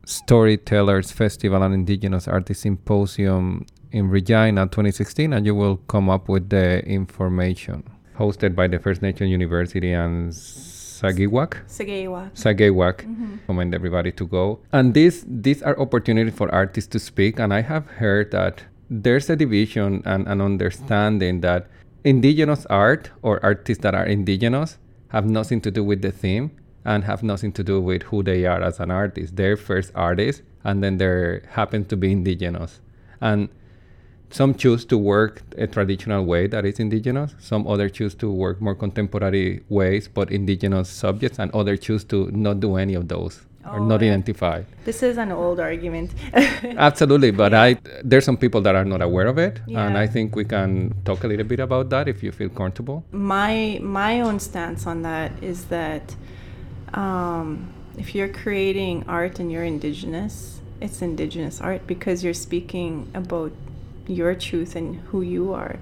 Storytellers 0.05 1.11
Festival 1.11 1.61
and 1.65 1.75
Indigenous 1.75 2.29
Artists 2.29 2.63
Symposium 2.63 3.67
in 3.91 4.09
Regina 4.09 4.67
2016, 4.67 5.33
and 5.33 5.45
you 5.45 5.57
will 5.57 5.79
come 5.89 6.09
up 6.09 6.29
with 6.29 6.51
the 6.51 6.87
information 6.87 7.83
hosted 8.17 8.55
by 8.55 8.69
the 8.69 8.79
First 8.79 9.03
Nation 9.03 9.27
University 9.27 9.93
and 9.93 10.33
Sagiwak. 11.01 11.57
Sagewa. 11.67 12.31
Sageewak. 12.35 12.97
Mm-hmm. 13.09 13.37
Recommend 13.49 13.75
everybody 13.75 14.13
to 14.13 14.27
go. 14.27 14.61
And 14.73 14.93
these 14.93 15.25
these 15.27 15.63
are 15.63 15.79
opportunities 15.81 16.35
for 16.35 16.53
artists 16.53 16.91
to 16.93 16.99
speak. 16.99 17.41
And 17.41 17.55
I 17.55 17.63
have 17.63 17.87
heard 17.97 18.31
that 18.33 18.65
there's 18.91 19.31
a 19.31 19.37
division 19.37 20.03
and 20.05 20.29
an 20.29 20.41
understanding 20.41 21.41
that 21.41 21.69
indigenous 22.05 22.67
art 22.67 23.11
or 23.23 23.41
artists 23.43 23.83
that 23.83 23.95
are 23.95 24.05
indigenous 24.05 24.79
have 25.09 25.25
nothing 25.25 25.61
to 25.63 25.71
do 25.71 25.83
with 25.83 26.03
the 26.03 26.13
theme 26.13 26.51
and 26.85 27.05
have 27.05 27.23
nothing 27.23 27.53
to 27.53 27.63
do 27.65 27.81
with 27.81 28.03
who 28.05 28.23
they 28.23 28.45
are 28.45 28.63
as 28.63 28.81
an 28.81 28.91
artist. 28.91 29.37
They're 29.37 29.57
first 29.57 29.93
artists, 29.95 30.43
and 30.65 30.83
then 30.83 30.99
they 30.99 31.41
happen 31.49 31.85
to 31.87 31.97
be 31.97 32.13
indigenous. 32.13 32.81
And 33.21 33.49
some 34.31 34.55
choose 34.55 34.85
to 34.87 34.97
work 34.99 35.43
a 35.59 35.67
traditional 35.67 36.25
way 36.25 36.47
that 36.47 36.65
is 36.65 36.79
indigenous. 36.81 37.35
Some 37.41 37.67
others 37.67 37.93
choose 37.93 38.15
to 38.17 38.31
work 38.31 38.61
more 38.61 38.75
contemporary 38.75 39.63
ways, 39.69 40.09
but 40.09 40.31
indigenous 40.31 40.89
subjects, 40.89 41.39
and 41.39 41.51
others 41.53 41.81
choose 41.81 42.05
to 42.05 42.31
not 42.33 42.61
do 42.61 42.77
any 42.77 42.95
of 42.95 43.09
those 43.09 43.43
or 43.67 43.79
Oh, 43.79 43.85
not 43.85 44.01
yeah. 44.01 44.13
identify. 44.13 44.63
This 44.87 45.03
is 45.03 45.19
an 45.19 45.31
old 45.33 45.61
argument. 45.61 46.13
Absolutely, 46.89 47.31
but 47.31 47.53
I 47.53 47.77
there's 48.03 48.25
some 48.25 48.37
people 48.39 48.61
that 48.63 48.75
are 48.75 48.85
not 48.87 49.03
aware 49.03 49.27
of 49.27 49.37
it, 49.39 49.61
and 49.69 49.99
I 49.99 50.07
think 50.07 50.35
we 50.37 50.45
can 50.45 50.95
talk 51.05 51.25
a 51.25 51.27
little 51.27 51.45
bit 51.47 51.61
about 51.61 51.91
that 51.91 52.09
if 52.09 52.23
you 52.23 52.33
feel 52.33 52.49
comfortable. 52.49 53.05
my 53.13 53.79
my 53.83 54.21
own 54.23 54.39
stance 54.41 54.87
on 54.87 55.03
that 55.03 55.31
is 55.43 55.67
that 55.67 56.15
um, 56.95 57.73
if 57.99 58.15
you're 58.15 58.29
creating 58.29 59.05
art 59.09 59.39
and 59.41 59.51
you're 59.53 59.65
indigenous, 59.65 60.61
it's 60.81 61.03
indigenous 61.03 61.61
art 61.61 61.87
because 61.87 62.25
you're 62.25 62.35
speaking 62.35 63.11
about 63.15 63.53
your 64.11 64.35
truth 64.35 64.77
and 64.77 64.97
who 65.09 65.23
you 65.23 65.53
are. 65.53 65.79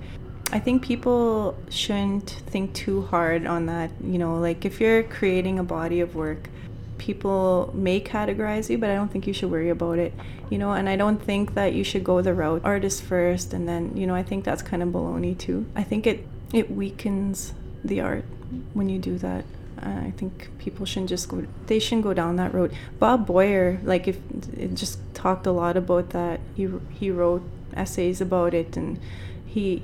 I 0.50 0.58
think 0.58 0.82
people 0.82 1.58
shouldn't 1.68 2.30
think 2.46 2.72
too 2.72 3.02
hard 3.02 3.46
on 3.46 3.66
that. 3.66 3.90
You 4.02 4.18
know, 4.18 4.38
like 4.38 4.64
if 4.64 4.80
you're 4.80 5.02
creating 5.02 5.58
a 5.58 5.64
body 5.64 6.00
of 6.00 6.14
work, 6.14 6.48
people 6.96 7.70
may 7.74 8.00
categorize 8.00 8.70
you, 8.70 8.78
but 8.78 8.90
I 8.90 8.94
don't 8.94 9.10
think 9.10 9.26
you 9.26 9.32
should 9.32 9.50
worry 9.50 9.70
about 9.70 9.98
it. 9.98 10.14
You 10.50 10.56
know, 10.56 10.72
and 10.72 10.88
I 10.88 10.96
don't 10.96 11.22
think 11.22 11.54
that 11.54 11.74
you 11.74 11.84
should 11.84 12.04
go 12.04 12.22
the 12.22 12.32
route 12.32 12.62
artist 12.64 13.02
first 13.02 13.52
and 13.52 13.68
then, 13.68 13.96
you 13.96 14.06
know, 14.06 14.14
I 14.14 14.22
think 14.22 14.44
that's 14.44 14.62
kind 14.62 14.82
of 14.82 14.88
baloney 14.90 15.36
too. 15.36 15.66
I 15.76 15.82
think 15.82 16.06
it 16.06 16.26
it 16.52 16.70
weakens 16.70 17.52
the 17.84 18.00
art 18.00 18.24
when 18.72 18.88
you 18.88 18.98
do 18.98 19.18
that. 19.18 19.44
Uh, 19.82 20.06
I 20.06 20.12
think 20.16 20.50
people 20.58 20.86
shouldn't 20.86 21.08
just 21.08 21.28
go. 21.28 21.46
They 21.66 21.78
shouldn't 21.78 22.04
go 22.04 22.14
down 22.14 22.36
that 22.36 22.52
road. 22.54 22.72
Bob 22.98 23.26
Boyer, 23.26 23.78
like, 23.82 24.08
if 24.08 24.16
it 24.56 24.74
just 24.74 24.98
talked 25.14 25.46
a 25.46 25.52
lot 25.52 25.76
about 25.76 26.10
that. 26.10 26.40
He 26.54 26.68
he 26.90 27.10
wrote 27.10 27.42
essays 27.74 28.20
about 28.20 28.54
it, 28.54 28.76
and 28.76 28.98
he 29.46 29.82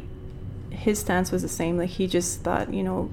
his 0.70 0.98
stance 0.98 1.30
was 1.32 1.42
the 1.42 1.48
same. 1.48 1.78
Like, 1.78 1.90
he 1.90 2.06
just 2.06 2.42
thought, 2.42 2.72
you 2.72 2.82
know, 2.82 3.10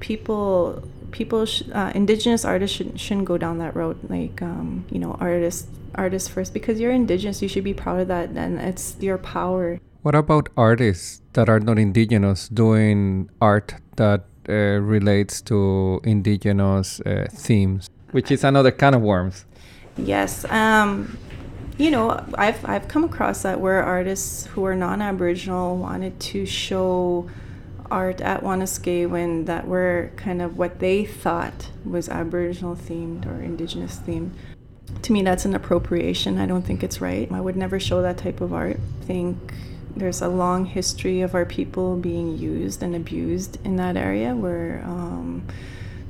people 0.00 0.82
people 1.10 1.46
sh- 1.46 1.62
uh, 1.72 1.92
indigenous 1.94 2.44
artists 2.44 2.76
should, 2.76 2.98
shouldn't 2.98 3.26
go 3.26 3.38
down 3.38 3.58
that 3.58 3.76
road. 3.76 3.98
Like, 4.08 4.40
um, 4.42 4.84
you 4.90 4.98
know, 4.98 5.16
artists 5.20 5.68
artists 5.94 6.28
first 6.28 6.52
because 6.52 6.80
you're 6.80 6.92
indigenous. 6.92 7.42
You 7.42 7.48
should 7.48 7.64
be 7.64 7.74
proud 7.74 8.00
of 8.00 8.08
that, 8.08 8.30
and 8.30 8.58
it's 8.60 8.96
your 9.00 9.18
power. 9.18 9.78
What 10.02 10.14
about 10.14 10.48
artists 10.56 11.22
that 11.34 11.48
are 11.48 11.60
not 11.60 11.78
indigenous 11.78 12.48
doing 12.48 13.30
art 13.40 13.74
that 13.96 14.24
uh, 14.48 14.52
relates 14.52 15.40
to 15.42 16.00
indigenous 16.04 17.00
uh, 17.00 17.26
themes, 17.30 17.88
which 18.10 18.30
is 18.30 18.44
another 18.44 18.70
kind 18.70 18.94
of 18.94 19.02
worms? 19.02 19.44
Yes. 19.96 20.44
Um, 20.50 21.16
you 21.78 21.90
know, 21.90 22.24
I've 22.34 22.64
I've 22.68 22.88
come 22.88 23.04
across 23.04 23.42
that 23.42 23.60
where 23.60 23.82
artists 23.82 24.46
who 24.46 24.64
are 24.64 24.76
non-Aboriginal 24.76 25.76
wanted 25.76 26.18
to 26.20 26.46
show 26.46 27.28
art 27.90 28.20
at 28.20 28.42
Wanuskewin 28.42 29.46
that 29.46 29.66
were 29.66 30.10
kind 30.16 30.40
of 30.40 30.56
what 30.56 30.78
they 30.80 31.04
thought 31.04 31.68
was 31.84 32.08
Aboriginal 32.08 32.74
themed 32.74 33.26
or 33.26 33.42
Indigenous 33.42 33.98
themed. 33.98 34.30
To 35.02 35.12
me, 35.12 35.22
that's 35.22 35.44
an 35.44 35.54
appropriation. 35.54 36.38
I 36.38 36.46
don't 36.46 36.62
think 36.62 36.82
it's 36.82 37.00
right. 37.00 37.30
I 37.30 37.40
would 37.40 37.56
never 37.56 37.78
show 37.78 38.02
that 38.02 38.18
type 38.18 38.40
of 38.40 38.52
art. 38.52 38.78
I 39.02 39.04
think 39.04 39.54
there's 39.96 40.22
a 40.22 40.28
long 40.28 40.64
history 40.64 41.20
of 41.20 41.34
our 41.34 41.44
people 41.44 41.96
being 41.96 42.36
used 42.36 42.82
and 42.82 42.94
abused 42.94 43.58
in 43.64 43.76
that 43.76 43.96
area 43.96 44.34
where 44.34 44.82
um, 44.84 45.46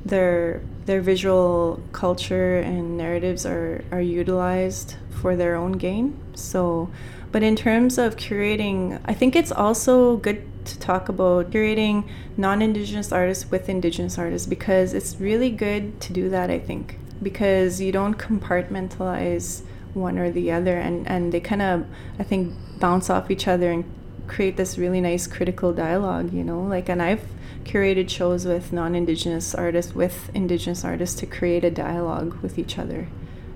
their 0.05 0.61
their 0.85 1.01
visual 1.01 1.81
culture 1.91 2.59
and 2.59 2.97
narratives 2.97 3.45
are, 3.45 3.83
are 3.91 4.01
utilized 4.01 4.95
for 5.09 5.35
their 5.35 5.55
own 5.55 5.73
gain. 5.73 6.19
So, 6.35 6.89
but 7.31 7.41
in 7.41 7.55
terms 7.55 7.97
of 7.97 8.17
curating, 8.17 8.99
I 9.05 9.13
think 9.13 9.35
it's 9.35 9.51
also 9.51 10.17
good 10.17 10.43
to 10.65 10.79
talk 10.79 11.07
about 11.07 11.51
curating 11.51 12.07
non-indigenous 12.35 13.11
artists 13.11 13.49
with 13.49 13.69
indigenous 13.69 14.17
artists 14.17 14.47
because 14.47 14.93
it's 14.93 15.19
really 15.19 15.49
good 15.49 16.01
to 16.01 16.13
do 16.13 16.29
that. 16.29 16.49
I 16.49 16.59
think 16.59 16.97
because 17.21 17.79
you 17.79 17.91
don't 17.91 18.17
compartmentalize 18.17 19.61
one 19.93 20.17
or 20.17 20.31
the 20.31 20.51
other, 20.51 20.77
and 20.77 21.07
and 21.07 21.31
they 21.31 21.39
kind 21.39 21.61
of 21.61 21.85
I 22.19 22.23
think 22.23 22.53
bounce 22.83 23.09
off 23.09 23.31
each 23.31 23.47
other 23.47 23.69
and 23.75 23.83
create 24.27 24.55
this 24.57 24.77
really 24.77 25.01
nice 25.01 25.25
critical 25.35 25.71
dialogue. 25.85 26.27
You 26.33 26.43
know, 26.49 26.61
like 26.75 26.87
and 26.89 27.01
I've 27.01 27.25
curated 27.63 28.09
shows 28.09 28.45
with 28.45 28.73
non-indigenous 28.73 29.55
artists 29.55 29.95
with 29.95 30.29
indigenous 30.33 30.83
artists 30.83 31.19
to 31.19 31.25
create 31.25 31.63
a 31.63 31.71
dialogue 31.71 32.33
with 32.41 32.59
each 32.59 32.77
other 32.77 33.07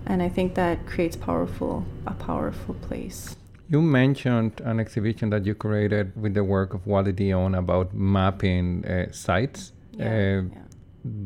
and 0.06 0.22
i 0.24 0.30
think 0.30 0.56
that 0.56 0.86
creates 0.86 1.16
powerful 1.16 1.86
a 2.06 2.14
powerful 2.14 2.76
place 2.88 3.36
You 3.70 3.82
mentioned 3.82 4.54
an 4.64 4.80
exhibition 4.80 5.30
that 5.32 5.46
you 5.46 5.54
created 5.54 6.06
with 6.16 6.34
the 6.40 6.44
work 6.56 6.74
of 6.74 6.88
Wally 6.88 7.12
Dion 7.12 7.54
about 7.54 7.88
mapping 7.94 8.86
uh, 8.86 9.12
sites. 9.12 9.74
Uh, 10.00 10.04
yeah. 10.04 10.40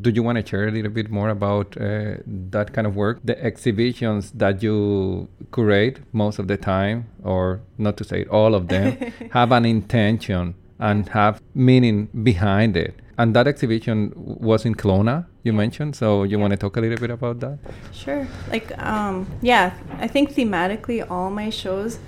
Do 0.01 0.09
you 0.09 0.23
want 0.23 0.38
to 0.39 0.45
share 0.45 0.67
a 0.67 0.71
little 0.71 0.91
bit 0.91 1.09
more 1.09 1.29
about 1.29 1.75
uh, 1.77 2.15
that 2.51 2.73
kind 2.73 2.88
of 2.88 2.95
work? 2.95 3.19
The 3.23 3.41
exhibitions 3.43 4.31
that 4.31 4.61
you 4.63 5.27
curate 5.53 6.00
most 6.13 6.39
of 6.39 6.47
the 6.47 6.57
time, 6.57 7.05
or 7.23 7.61
not 7.77 7.97
to 7.97 8.03
say 8.03 8.25
all 8.25 8.55
of 8.55 8.67
them, 8.67 8.97
have 9.31 9.51
an 9.51 9.65
intention 9.65 10.55
and 10.79 11.07
have 11.09 11.41
meaning 11.53 12.07
behind 12.23 12.75
it. 12.77 12.95
And 13.17 13.35
that 13.35 13.47
exhibition 13.47 14.13
was 14.15 14.65
in 14.65 14.73
Kelowna, 14.75 15.25
you 15.43 15.53
mentioned. 15.53 15.95
So 15.95 16.23
you 16.23 16.38
Yeah. 16.38 16.41
want 16.41 16.51
to 16.51 16.57
talk 16.57 16.77
a 16.77 16.81
little 16.81 16.97
bit 16.97 17.11
about 17.11 17.39
that? 17.41 17.59
Sure. 17.91 18.25
Like, 18.50 18.75
um, 18.79 19.27
yeah, 19.41 19.73
I 20.00 20.07
think 20.07 20.31
thematically, 20.33 21.05
all 21.09 21.29
my 21.29 21.50
shows, 21.51 22.00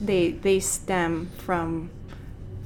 they 0.00 0.32
they 0.42 0.58
stem 0.60 1.28
from 1.38 1.90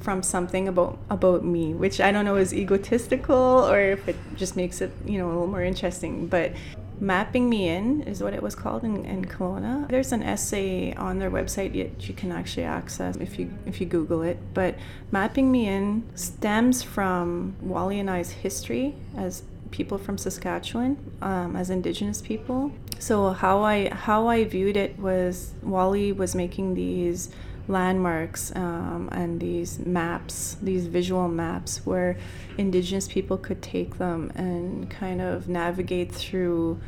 from 0.01 0.23
something 0.23 0.67
about 0.67 0.97
about 1.09 1.43
me, 1.43 1.73
which 1.73 2.01
I 2.01 2.11
don't 2.11 2.25
know 2.25 2.35
is 2.35 2.53
egotistical 2.53 3.35
or 3.69 3.79
if 3.79 4.07
it 4.07 4.17
just 4.35 4.55
makes 4.55 4.81
it 4.81 4.91
you 5.05 5.17
know 5.17 5.27
a 5.27 5.31
little 5.31 5.47
more 5.47 5.63
interesting. 5.63 6.27
But 6.27 6.53
mapping 7.01 7.49
me 7.49 7.67
in 7.67 8.03
is 8.03 8.21
what 8.21 8.33
it 8.33 8.43
was 8.43 8.53
called 8.53 8.83
in, 8.83 9.03
in 9.05 9.25
Kelowna. 9.25 9.87
There's 9.89 10.11
an 10.11 10.21
essay 10.21 10.93
on 10.93 11.17
their 11.17 11.31
website 11.31 11.73
that 11.73 12.07
you 12.07 12.13
can 12.13 12.31
actually 12.31 12.63
access 12.63 13.15
if 13.17 13.39
you 13.39 13.51
if 13.65 13.81
you 13.81 13.87
Google 13.87 14.21
it. 14.21 14.37
But 14.53 14.75
mapping 15.11 15.51
me 15.51 15.67
in 15.67 16.03
stems 16.15 16.83
from 16.83 17.55
Wally 17.61 17.99
and 17.99 18.09
I's 18.09 18.31
history 18.31 18.95
as 19.17 19.43
people 19.71 19.97
from 19.97 20.17
Saskatchewan 20.17 20.97
um, 21.21 21.55
as 21.55 21.69
Indigenous 21.69 22.21
people. 22.21 22.71
So 22.99 23.29
how 23.29 23.63
I 23.63 23.89
how 23.89 24.27
I 24.27 24.45
viewed 24.45 24.77
it 24.77 24.97
was 24.99 25.53
Wally 25.63 26.11
was 26.11 26.35
making 26.35 26.75
these 26.75 27.29
landmarks 27.67 28.55
um, 28.55 29.09
and 29.11 29.39
these 29.39 29.79
maps, 29.79 30.57
these 30.61 30.87
visual 30.87 31.27
maps, 31.27 31.85
where 31.85 32.17
Indigenous 32.57 33.07
people 33.07 33.37
could 33.37 33.61
take 33.61 33.97
them 33.97 34.31
and 34.35 34.89
kind 34.89 35.21
of 35.21 35.47
navigate 35.47 36.11
through 36.11 36.79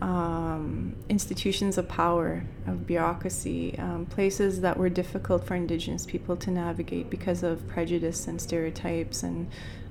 um, 0.00 0.96
institutions 1.08 1.78
of 1.78 1.88
power, 1.88 2.44
of 2.66 2.86
bureaucracy, 2.86 3.78
um, 3.78 4.06
places 4.06 4.60
that 4.60 4.76
were 4.76 4.88
difficult 4.88 5.46
for 5.46 5.54
Indigenous 5.54 6.06
people 6.06 6.36
to 6.38 6.50
navigate 6.50 7.08
because 7.08 7.42
of 7.42 7.66
prejudice 7.68 8.26
and 8.26 8.40
stereotypes 8.40 9.22
and 9.22 9.48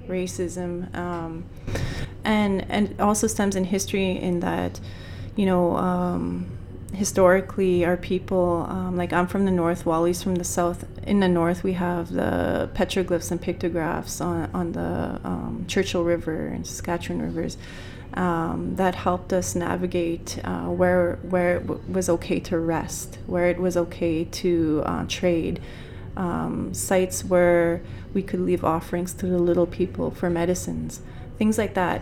racism, 0.07 0.93
um, 0.95 1.45
and 2.25 2.69
and 2.69 2.99
also 2.99 3.27
stems 3.27 3.55
in 3.55 3.63
history 3.63 4.11
in 4.11 4.41
that, 4.41 4.79
you 5.35 5.45
know. 5.45 5.75
Historically 6.93 7.85
our 7.85 7.95
people 7.95 8.65
um, 8.69 8.97
like 8.97 9.13
i'm 9.13 9.25
from 9.25 9.45
the 9.45 9.51
north 9.51 9.85
wally's 9.85 10.21
from 10.21 10.35
the 10.35 10.43
south. 10.43 10.85
In 11.07 11.21
the 11.21 11.27
north 11.27 11.63
we 11.63 11.73
have 11.73 12.11
the 12.11 12.69
petroglyphs 12.73 13.31
and 13.31 13.41
pictographs 13.41 14.19
on, 14.19 14.51
on 14.53 14.73
the 14.73 15.19
um, 15.23 15.65
churchill 15.69 16.03
river 16.03 16.47
and 16.47 16.67
saskatchewan 16.67 17.21
rivers 17.21 17.57
um, 18.13 18.75
that 18.75 18.95
helped 18.95 19.31
us 19.31 19.55
navigate 19.55 20.39
uh, 20.43 20.65
where 20.65 21.15
where 21.23 21.57
it 21.57 21.67
w- 21.67 21.81
was 21.89 22.09
okay 22.09 22.41
to 22.41 22.59
rest 22.59 23.17
where 23.25 23.47
it 23.47 23.57
was 23.57 23.77
okay 23.77 24.25
to 24.25 24.83
uh, 24.85 25.05
trade. 25.07 25.61
Um, 26.17 26.73
sites 26.73 27.23
where 27.23 27.81
we 28.13 28.21
could 28.21 28.41
leave 28.41 28.65
offerings 28.65 29.13
to 29.13 29.27
the 29.27 29.39
little 29.39 29.65
people 29.65 30.11
for 30.11 30.29
medicines 30.29 30.99
things 31.37 31.57
like 31.57 31.73
that 31.75 32.01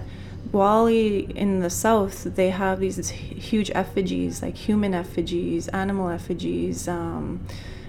Wally 0.51 1.31
in 1.35 1.59
the 1.59 1.69
south, 1.69 2.23
they 2.23 2.49
have 2.49 2.79
these 2.79 3.09
huge 3.09 3.69
effigies, 3.75 4.41
like 4.41 4.55
human 4.55 4.93
effigies, 4.93 5.67
animal 5.69 6.09
effigies, 6.09 6.87
um, 6.87 7.45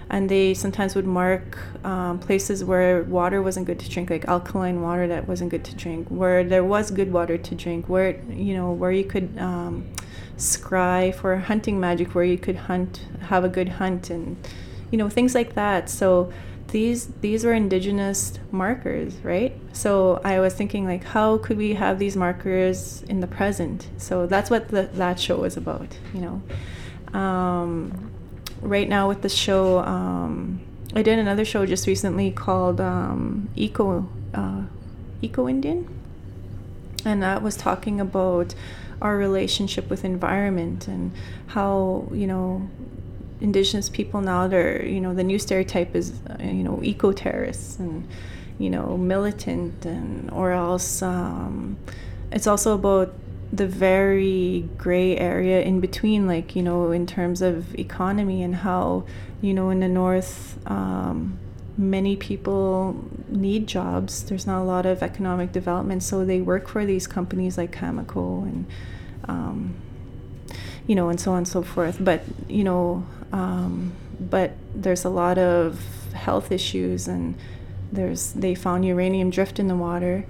and 0.09 0.29
they 0.29 0.53
sometimes 0.53 0.93
would 0.93 1.07
mark 1.07 1.57
um, 1.85 2.19
places 2.19 2.63
where 2.63 3.03
water 3.03 3.41
wasn't 3.41 3.65
good 3.65 3.79
to 3.79 3.89
drink, 3.89 4.09
like 4.09 4.25
alkaline 4.25 4.81
water 4.81 5.07
that 5.07 5.27
wasn't 5.27 5.49
good 5.49 5.63
to 5.63 5.75
drink, 5.75 6.07
where 6.09 6.43
there 6.43 6.63
was 6.63 6.91
good 6.91 7.11
water 7.11 7.37
to 7.37 7.55
drink, 7.55 7.89
where 7.89 8.19
you 8.29 8.53
know 8.53 8.71
where 8.71 8.91
you 8.91 9.05
could 9.05 9.35
um, 9.39 9.87
scry 10.37 11.15
for 11.15 11.37
hunting 11.37 11.79
magic, 11.79 12.13
where 12.13 12.25
you 12.25 12.37
could 12.37 12.57
hunt, 12.57 13.07
have 13.21 13.43
a 13.43 13.49
good 13.49 13.69
hunt, 13.69 14.09
and 14.09 14.37
you 14.91 14.97
know 14.97 15.09
things 15.09 15.33
like 15.33 15.55
that. 15.55 15.89
So 15.89 16.31
these 16.71 17.07
these 17.21 17.43
were 17.43 17.53
indigenous 17.53 18.33
markers, 18.51 19.15
right? 19.23 19.55
So 19.73 20.21
I 20.23 20.39
was 20.39 20.53
thinking 20.53 20.85
like, 20.85 21.03
how 21.03 21.37
could 21.37 21.57
we 21.57 21.73
have 21.75 21.99
these 21.99 22.15
markers 22.15 23.03
in 23.03 23.19
the 23.19 23.27
present? 23.27 23.87
So 23.97 24.25
that's 24.25 24.49
what 24.49 24.69
the, 24.69 24.83
that 24.93 25.19
show 25.19 25.37
was 25.37 25.57
about, 25.57 25.97
you 26.13 26.21
know. 26.21 27.17
Um, 27.19 28.11
right 28.61 28.87
now 28.87 29.07
with 29.07 29.21
the 29.21 29.29
show, 29.29 29.79
um, 29.79 30.61
I 30.95 31.01
did 31.01 31.19
another 31.19 31.45
show 31.45 31.65
just 31.65 31.87
recently 31.87 32.31
called 32.31 32.79
um, 32.79 33.49
Eco 33.55 34.09
uh, 34.33 34.63
Eco 35.21 35.47
Indian, 35.47 35.87
and 37.05 37.21
that 37.21 37.41
was 37.41 37.57
talking 37.57 37.99
about 37.99 38.55
our 39.01 39.17
relationship 39.17 39.89
with 39.89 40.05
environment 40.05 40.87
and 40.87 41.11
how 41.47 42.07
you 42.13 42.27
know 42.27 42.69
indigenous 43.41 43.89
people 43.89 44.21
now 44.21 44.47
they're 44.47 44.85
you 44.85 45.01
know 45.01 45.13
the 45.13 45.23
new 45.23 45.39
stereotype 45.39 45.95
is 45.95 46.13
uh, 46.29 46.37
you 46.43 46.63
know 46.63 46.79
eco 46.83 47.11
terrorists 47.11 47.79
and 47.79 48.07
you 48.59 48.69
know 48.69 48.95
militant 48.97 49.85
and 49.85 50.29
or 50.31 50.51
else 50.51 51.01
um, 51.01 51.77
it's 52.31 52.47
also 52.47 52.75
about 52.75 53.13
the 53.53 53.67
very 53.67 54.69
gray 54.77 55.17
area 55.17 55.61
in 55.61 55.79
between, 55.81 56.25
like, 56.25 56.55
you 56.55 56.63
know, 56.63 56.91
in 56.91 57.05
terms 57.05 57.41
of 57.41 57.75
economy 57.75 58.41
and 58.43 58.55
how, 58.55 59.03
you 59.41 59.53
know, 59.53 59.69
in 59.69 59.81
the 59.81 59.89
north, 59.89 60.57
um, 60.69 61.37
many 61.77 62.15
people 62.15 62.95
need 63.27 63.67
jobs. 63.67 64.23
There's 64.23 64.47
not 64.47 64.61
a 64.61 64.63
lot 64.63 64.85
of 64.85 65.03
economic 65.03 65.51
development, 65.51 66.03
so 66.03 66.23
they 66.23 66.39
work 66.39 66.69
for 66.69 66.85
these 66.85 67.07
companies 67.07 67.57
like 67.57 67.73
Cameco 67.73 68.43
and, 68.43 68.65
um, 69.25 69.75
you 70.87 70.95
know, 70.95 71.09
and 71.09 71.19
so 71.19 71.31
on 71.31 71.39
and 71.39 71.47
so 71.47 71.61
forth. 71.61 71.97
But, 71.99 72.23
you 72.47 72.63
know, 72.63 73.05
um, 73.31 73.93
but 74.19 74.53
there's 74.75 75.05
a 75.05 75.09
lot 75.09 75.37
of 75.37 75.79
health 76.13 76.51
issues 76.51 77.07
and 77.07 77.35
there's 77.91 78.33
they 78.33 78.55
found 78.55 78.85
uranium 78.85 79.29
drift 79.29 79.59
in 79.59 79.67
the 79.67 79.75
water 79.75 80.25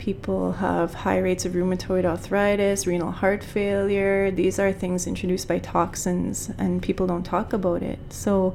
People 0.00 0.52
have 0.52 0.94
high 0.94 1.18
rates 1.18 1.44
of 1.44 1.52
rheumatoid 1.52 2.06
arthritis, 2.06 2.86
renal 2.86 3.10
heart 3.10 3.44
failure. 3.44 4.30
These 4.30 4.58
are 4.58 4.72
things 4.72 5.06
introduced 5.06 5.46
by 5.46 5.58
toxins, 5.58 6.50
and 6.56 6.82
people 6.82 7.06
don't 7.06 7.22
talk 7.22 7.52
about 7.52 7.82
it. 7.82 7.98
So 8.08 8.54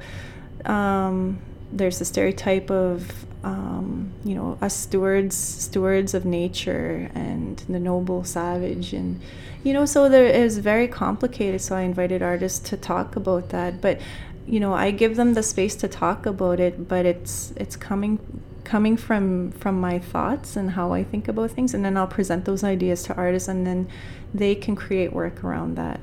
um, 0.65 1.37
there's 1.71 1.99
the 1.99 2.05
stereotype 2.05 2.71
of 2.71 3.27
um, 3.43 4.11
you 4.23 4.33
know 4.33 4.57
us 4.59 4.75
stewards, 4.75 5.35
stewards 5.35 6.15
of 6.15 6.25
nature, 6.25 7.11
and 7.13 7.57
the 7.69 7.79
noble 7.79 8.23
savage, 8.23 8.91
and 8.93 9.21
you 9.65 9.73
know 9.73 9.85
so 9.85 10.07
there 10.07 10.27
is 10.27 10.59
very 10.59 10.87
complicated. 10.87 11.59
So 11.59 11.75
I 11.75 11.81
invited 11.81 12.21
artists 12.21 12.69
to 12.69 12.77
talk 12.77 13.15
about 13.15 13.49
that, 13.49 13.81
but 13.81 13.99
you 14.47 14.59
know 14.59 14.73
I 14.73 14.91
give 14.91 15.15
them 15.15 15.33
the 15.33 15.43
space 15.43 15.75
to 15.77 15.87
talk 15.87 16.27
about 16.27 16.59
it, 16.59 16.87
but 16.87 17.05
it's 17.05 17.51
it's 17.57 17.75
coming 17.75 18.19
coming 18.63 18.95
from 18.95 19.51
from 19.51 19.81
my 19.81 19.97
thoughts 19.97 20.55
and 20.55 20.71
how 20.71 20.93
I 20.93 21.03
think 21.03 21.27
about 21.27 21.51
things 21.51 21.73
and 21.73 21.83
then 21.83 21.97
I'll 21.97 22.07
present 22.07 22.45
those 22.45 22.63
ideas 22.63 23.03
to 23.03 23.15
artists 23.15 23.47
and 23.47 23.65
then 23.65 23.87
they 24.33 24.53
can 24.53 24.75
create 24.75 25.11
work 25.13 25.43
around 25.43 25.75
that. 25.77 25.99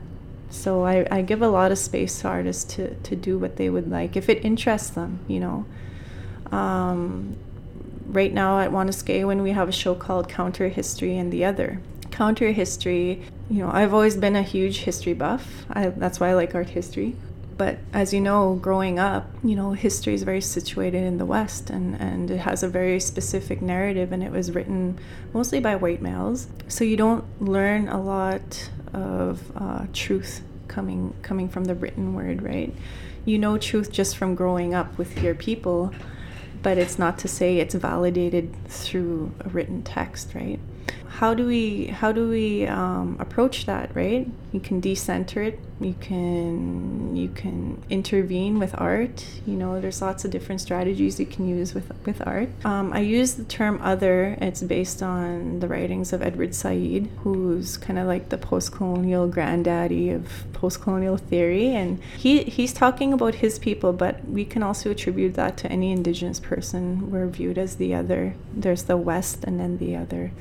So 0.50 0.84
I, 0.84 1.06
I 1.10 1.22
give 1.22 1.40
a 1.40 1.48
lot 1.48 1.72
of 1.72 1.78
space 1.78 2.20
to 2.20 2.28
artists 2.28 2.64
to, 2.74 2.94
to 2.94 3.16
do 3.16 3.38
what 3.38 3.56
they 3.56 3.70
would 3.70 3.90
like 3.90 4.16
if 4.16 4.28
it 4.28 4.44
interests 4.44 4.90
them, 4.90 5.20
you 5.28 5.40
know. 5.40 5.64
Um, 6.50 7.36
right 8.06 8.32
now 8.32 8.60
at 8.60 8.70
Wanuskewin 8.70 9.42
we 9.42 9.52
have 9.52 9.68
a 9.68 9.72
show 9.72 9.94
called 9.94 10.28
Counter 10.28 10.68
History 10.68 11.16
and 11.16 11.32
the 11.32 11.44
Other. 11.44 11.80
Counter 12.10 12.52
History, 12.52 13.22
you 13.52 13.58
know, 13.58 13.70
I've 13.70 13.92
always 13.92 14.16
been 14.16 14.34
a 14.34 14.42
huge 14.42 14.78
history 14.78 15.12
buff. 15.12 15.66
I, 15.70 15.88
that's 15.90 16.18
why 16.18 16.30
I 16.30 16.34
like 16.34 16.54
art 16.54 16.70
history. 16.70 17.16
But 17.58 17.76
as 17.92 18.14
you 18.14 18.20
know, 18.22 18.54
growing 18.54 18.98
up, 18.98 19.28
you 19.44 19.54
know, 19.54 19.72
history 19.72 20.14
is 20.14 20.22
very 20.22 20.40
situated 20.40 21.04
in 21.04 21.18
the 21.18 21.26
West 21.26 21.68
and, 21.68 21.94
and 22.00 22.30
it 22.30 22.38
has 22.38 22.62
a 22.62 22.68
very 22.68 22.98
specific 22.98 23.60
narrative 23.60 24.10
and 24.10 24.22
it 24.22 24.32
was 24.32 24.52
written 24.52 24.98
mostly 25.34 25.60
by 25.60 25.76
white 25.76 26.00
males. 26.00 26.46
So 26.66 26.82
you 26.82 26.96
don't 26.96 27.24
learn 27.42 27.88
a 27.88 28.00
lot 28.00 28.70
of 28.94 29.42
uh, 29.54 29.84
truth 29.92 30.40
coming 30.66 31.14
coming 31.20 31.50
from 31.50 31.66
the 31.66 31.74
written 31.74 32.14
word, 32.14 32.40
right? 32.40 32.74
You 33.26 33.36
know 33.36 33.58
truth 33.58 33.92
just 33.92 34.16
from 34.16 34.34
growing 34.34 34.72
up 34.72 34.96
with 34.96 35.22
your 35.22 35.34
people, 35.34 35.92
but 36.62 36.78
it's 36.78 36.98
not 36.98 37.18
to 37.18 37.28
say 37.28 37.58
it's 37.58 37.74
validated 37.74 38.50
through 38.66 39.34
a 39.40 39.50
written 39.50 39.82
text, 39.82 40.34
right? 40.34 40.58
How 41.22 41.34
do 41.34 41.46
we 41.46 41.86
how 41.86 42.10
do 42.10 42.28
we 42.28 42.66
um, 42.66 43.16
approach 43.20 43.64
that 43.66 43.94
right? 43.94 44.26
You 44.50 44.58
can 44.58 44.80
decenter 44.80 45.40
it. 45.40 45.60
You 45.80 45.94
can 46.00 47.14
you 47.14 47.28
can 47.28 47.80
intervene 47.88 48.58
with 48.58 48.74
art. 48.76 49.24
You 49.46 49.54
know 49.54 49.80
there's 49.80 50.02
lots 50.02 50.24
of 50.24 50.32
different 50.32 50.60
strategies 50.60 51.20
you 51.20 51.26
can 51.26 51.46
use 51.48 51.74
with 51.74 51.92
with 52.04 52.26
art. 52.26 52.48
Um, 52.64 52.92
i 52.92 52.98
use 52.98 53.34
the 53.34 53.44
term 53.44 53.80
other. 53.82 54.36
It's 54.40 54.64
based 54.64 55.00
on 55.00 55.60
the 55.60 55.68
writings 55.68 56.12
of 56.12 56.22
edward 56.22 56.56
said 56.56 57.08
who's 57.22 57.76
kind 57.76 58.00
of 58.00 58.08
like 58.08 58.30
the 58.30 58.38
post-colonial 58.38 59.28
granddaddy 59.28 60.10
of 60.10 60.24
post-colonial 60.52 61.18
theory. 61.18 61.68
And 61.68 62.02
he 62.18 62.42
he's 62.42 62.72
talking 62.72 63.12
about 63.12 63.36
his 63.36 63.60
people 63.60 63.92
but 63.92 64.24
we 64.24 64.44
can 64.44 64.64
also 64.64 64.90
attribute 64.90 65.34
that 65.34 65.56
to 65.58 65.70
any 65.70 65.92
indigenous 65.92 66.40
person. 66.40 67.12
We're 67.12 67.28
viewed 67.28 67.58
as 67.58 67.76
the 67.76 67.94
other. 67.94 68.34
There's 68.52 68.82
the 68.90 68.96
west 68.96 69.44
and 69.44 69.60
then 69.60 69.78
the 69.78 69.94
other 69.94 70.32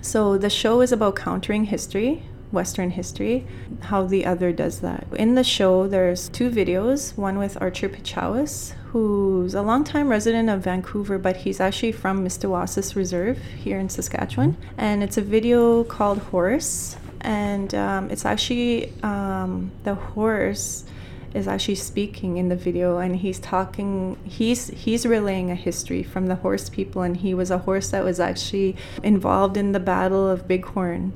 so 0.00 0.38
the 0.38 0.50
show 0.50 0.80
is 0.80 0.92
about 0.92 1.16
countering 1.16 1.64
history, 1.64 2.22
Western 2.50 2.90
history, 2.90 3.46
how 3.80 4.04
the 4.04 4.24
other 4.24 4.52
does 4.52 4.80
that. 4.80 5.06
In 5.14 5.34
the 5.34 5.44
show, 5.44 5.86
there's 5.86 6.28
two 6.28 6.50
videos 6.50 7.16
one 7.16 7.38
with 7.38 7.60
Archer 7.60 7.88
Pechawis, 7.88 8.72
who's 8.92 9.54
a 9.54 9.62
longtime 9.62 10.08
resident 10.08 10.48
of 10.48 10.62
Vancouver, 10.62 11.18
but 11.18 11.36
he's 11.36 11.60
actually 11.60 11.92
from 11.92 12.24
Mistawasis 12.24 12.96
Reserve 12.96 13.38
here 13.38 13.78
in 13.78 13.88
Saskatchewan. 13.88 14.56
And 14.78 15.02
it's 15.02 15.18
a 15.18 15.22
video 15.22 15.84
called 15.84 16.18
Horse. 16.18 16.96
And 17.20 17.74
um, 17.74 18.10
it's 18.10 18.24
actually 18.24 18.92
um, 19.02 19.72
the 19.84 19.94
horse 19.94 20.84
is 21.38 21.48
actually 21.48 21.76
speaking 21.76 22.36
in 22.36 22.48
the 22.48 22.56
video 22.56 22.98
and 22.98 23.16
he's 23.16 23.38
talking 23.38 24.18
he's 24.24 24.68
he's 24.68 25.06
relaying 25.06 25.50
a 25.50 25.54
history 25.54 26.02
from 26.02 26.26
the 26.26 26.34
horse 26.36 26.68
people 26.68 27.02
and 27.02 27.18
he 27.18 27.32
was 27.32 27.50
a 27.50 27.58
horse 27.58 27.90
that 27.90 28.04
was 28.04 28.18
actually 28.18 28.76
involved 29.02 29.56
in 29.56 29.72
the 29.72 29.80
battle 29.80 30.28
of 30.28 30.48
bighorn 30.48 31.12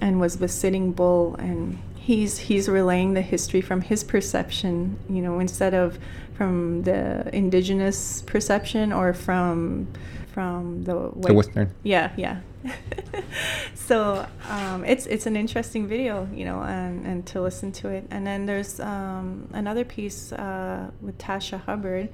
and 0.00 0.20
was 0.20 0.36
the 0.36 0.48
sitting 0.48 0.92
bull 0.92 1.34
and 1.36 1.78
he's 1.96 2.38
he's 2.38 2.68
relaying 2.68 3.14
the 3.14 3.22
history 3.22 3.60
from 3.60 3.80
his 3.80 4.04
perception 4.04 4.96
you 5.10 5.20
know 5.20 5.40
instead 5.40 5.74
of 5.74 5.98
from 6.34 6.82
the 6.82 7.28
indigenous 7.34 8.22
perception 8.22 8.92
or 8.92 9.12
from 9.12 9.88
from 10.32 10.84
the 10.84 10.94
white, 10.94 11.28
the 11.28 11.34
western. 11.34 11.74
Yeah 11.82 12.12
yeah 12.16 12.40
so 13.74 14.26
um, 14.48 14.84
it's 14.84 15.06
it's 15.06 15.26
an 15.26 15.36
interesting 15.36 15.86
video, 15.86 16.28
you 16.32 16.44
know, 16.44 16.60
and, 16.62 17.06
and 17.06 17.26
to 17.26 17.40
listen 17.40 17.72
to 17.72 17.88
it. 17.88 18.06
And 18.10 18.26
then 18.26 18.46
there's 18.46 18.80
um, 18.80 19.48
another 19.52 19.84
piece 19.84 20.32
uh, 20.32 20.90
with 21.00 21.18
Tasha 21.18 21.60
Hubbard, 21.60 22.08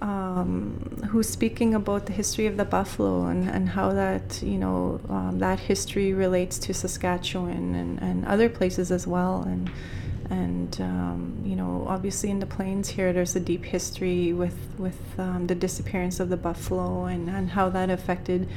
um, 0.00 1.02
who's 1.10 1.28
speaking 1.28 1.74
about 1.74 2.06
the 2.06 2.12
history 2.12 2.46
of 2.46 2.56
the 2.56 2.64
buffalo 2.64 3.26
and, 3.26 3.48
and 3.48 3.68
how 3.68 3.92
that 3.92 4.42
you 4.42 4.58
know 4.58 5.00
um, 5.08 5.38
that 5.38 5.60
history 5.60 6.12
relates 6.12 6.58
to 6.60 6.74
Saskatchewan 6.74 7.74
and, 7.74 8.00
and 8.00 8.24
other 8.26 8.48
places 8.48 8.90
as 8.90 9.06
well. 9.06 9.42
And 9.42 9.70
and 10.30 10.80
um, 10.80 11.42
you 11.44 11.56
know 11.56 11.84
obviously 11.88 12.30
in 12.30 12.38
the 12.38 12.46
plains 12.46 12.88
here 12.88 13.12
there's 13.12 13.34
a 13.36 13.40
deep 13.40 13.64
history 13.64 14.32
with 14.32 14.56
with 14.78 15.18
um, 15.18 15.46
the 15.48 15.54
disappearance 15.54 16.20
of 16.20 16.28
the 16.28 16.36
buffalo 16.36 17.04
and, 17.04 17.28
and 17.28 17.50
how 17.50 17.68
that 17.68 17.90
affected 17.90 18.48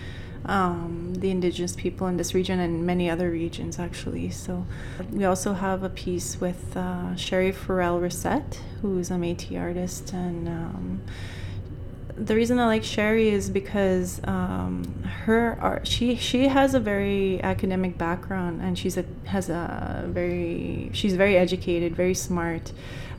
um, 0.45 1.13
the 1.15 1.29
indigenous 1.29 1.75
people 1.75 2.07
in 2.07 2.17
this 2.17 2.33
region 2.33 2.59
and 2.59 2.86
many 2.86 3.09
other 3.09 3.29
regions 3.29 3.79
actually. 3.79 4.29
So 4.29 4.65
we 5.12 5.25
also 5.25 5.53
have 5.53 5.83
a 5.83 5.89
piece 5.89 6.39
with 6.39 6.75
uh, 6.75 7.15
Sherry 7.15 7.51
Farrell 7.51 7.99
Racette, 7.99 8.59
who's 8.81 9.09
a 9.09 9.15
Métis 9.15 9.59
artist, 9.59 10.13
and 10.13 10.47
um, 10.47 11.01
the 12.15 12.36
reason 12.36 12.60
I 12.60 12.65
like 12.65 12.84
Sherry 12.84 13.30
is 13.30 13.49
because 13.49 14.21
um, 14.26 15.04
her 15.26 15.58
art 15.60 15.88
she 15.88 16.15
she 16.15 16.47
has 16.47 16.76
a 16.76 16.80
very 16.80 17.41
academic 17.41 17.97
background 17.97 18.62
and 18.62 18.78
she's 18.78 18.97
a 18.97 19.06
has 19.26 19.49
a 19.49 20.06
very 20.08 20.89
she's 20.93 21.15
very 21.15 21.38
educated, 21.38 21.95
very 21.95 22.13
smart, 22.13 22.71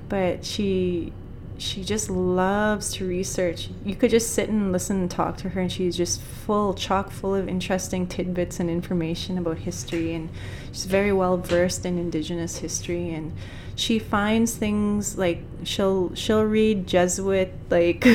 but 0.09 0.45
she 0.45 1.13
she 1.57 1.85
just 1.85 2.11
loves 2.11 2.93
to 2.95 3.07
research. 3.07 3.69
You 3.85 3.95
could 3.95 4.11
just 4.11 4.33
sit 4.33 4.49
and 4.49 4.73
listen 4.73 5.01
and 5.01 5.11
talk 5.11 5.37
to 5.39 5.51
her, 5.51 5.61
and 5.61 5.71
she's 5.71 5.97
just 5.97 6.21
full, 6.21 6.75
chock 6.75 7.11
full 7.11 7.35
of 7.35 7.49
interesting 7.49 8.07
tidbits 8.07 8.59
and 8.59 8.69
information 8.69 9.39
about 9.39 9.59
history. 9.59 10.15
And 10.15 10.31
she's 10.73 10.87
very 10.87 11.13
well 11.13 11.37
versed 11.37 11.87
in 11.87 11.99
Indigenous 11.99 12.59
history, 12.59 13.11
and 13.11 13.33
she 13.77 13.99
finds 13.99 14.55
things 14.55 15.19
like 15.19 15.43
she'll 15.65 16.15
she'll 16.15 16.45
read 16.45 16.87
Jesuit 16.87 17.53
like 17.71 18.07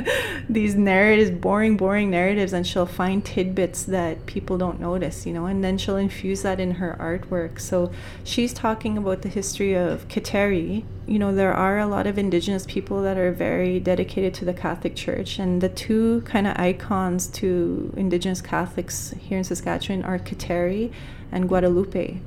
these 0.48 0.74
narratives, 0.74 1.30
boring, 1.30 1.76
boring 1.76 2.10
narratives, 2.10 2.52
and 2.52 2.66
she'll 2.66 2.86
find 2.86 3.24
tidbits 3.24 3.84
that 3.84 4.26
people 4.26 4.58
don't 4.58 4.80
notice, 4.80 5.24
you 5.24 5.32
know, 5.32 5.46
and 5.46 5.62
then 5.62 5.78
she'll 5.78 5.96
infuse 5.96 6.42
that 6.42 6.58
in 6.58 6.72
her 6.72 6.96
artwork. 6.98 7.60
So 7.60 7.92
she's 8.24 8.52
talking 8.52 8.98
about 8.98 9.22
the 9.22 9.28
history 9.28 9.74
of 9.74 10.08
Kateri. 10.08 10.84
You 11.06 11.18
know, 11.18 11.34
there 11.34 11.52
are 11.52 11.78
a 11.78 11.86
lot 11.86 12.06
of 12.06 12.18
indigenous 12.18 12.66
people 12.66 13.02
that 13.02 13.16
are 13.16 13.30
very 13.30 13.78
dedicated 13.78 14.34
to 14.34 14.44
the 14.44 14.54
Catholic 14.54 14.96
Church, 14.96 15.38
and 15.38 15.60
the 15.60 15.68
two 15.68 16.22
kind 16.22 16.46
of 16.46 16.58
icons 16.58 17.28
to 17.28 17.92
indigenous 17.96 18.40
Catholics 18.40 19.14
here 19.20 19.38
in 19.38 19.44
Saskatchewan 19.44 20.04
are 20.04 20.18
Kateri 20.18 20.92
and 21.30 21.48
Guadalupe. 21.48 22.20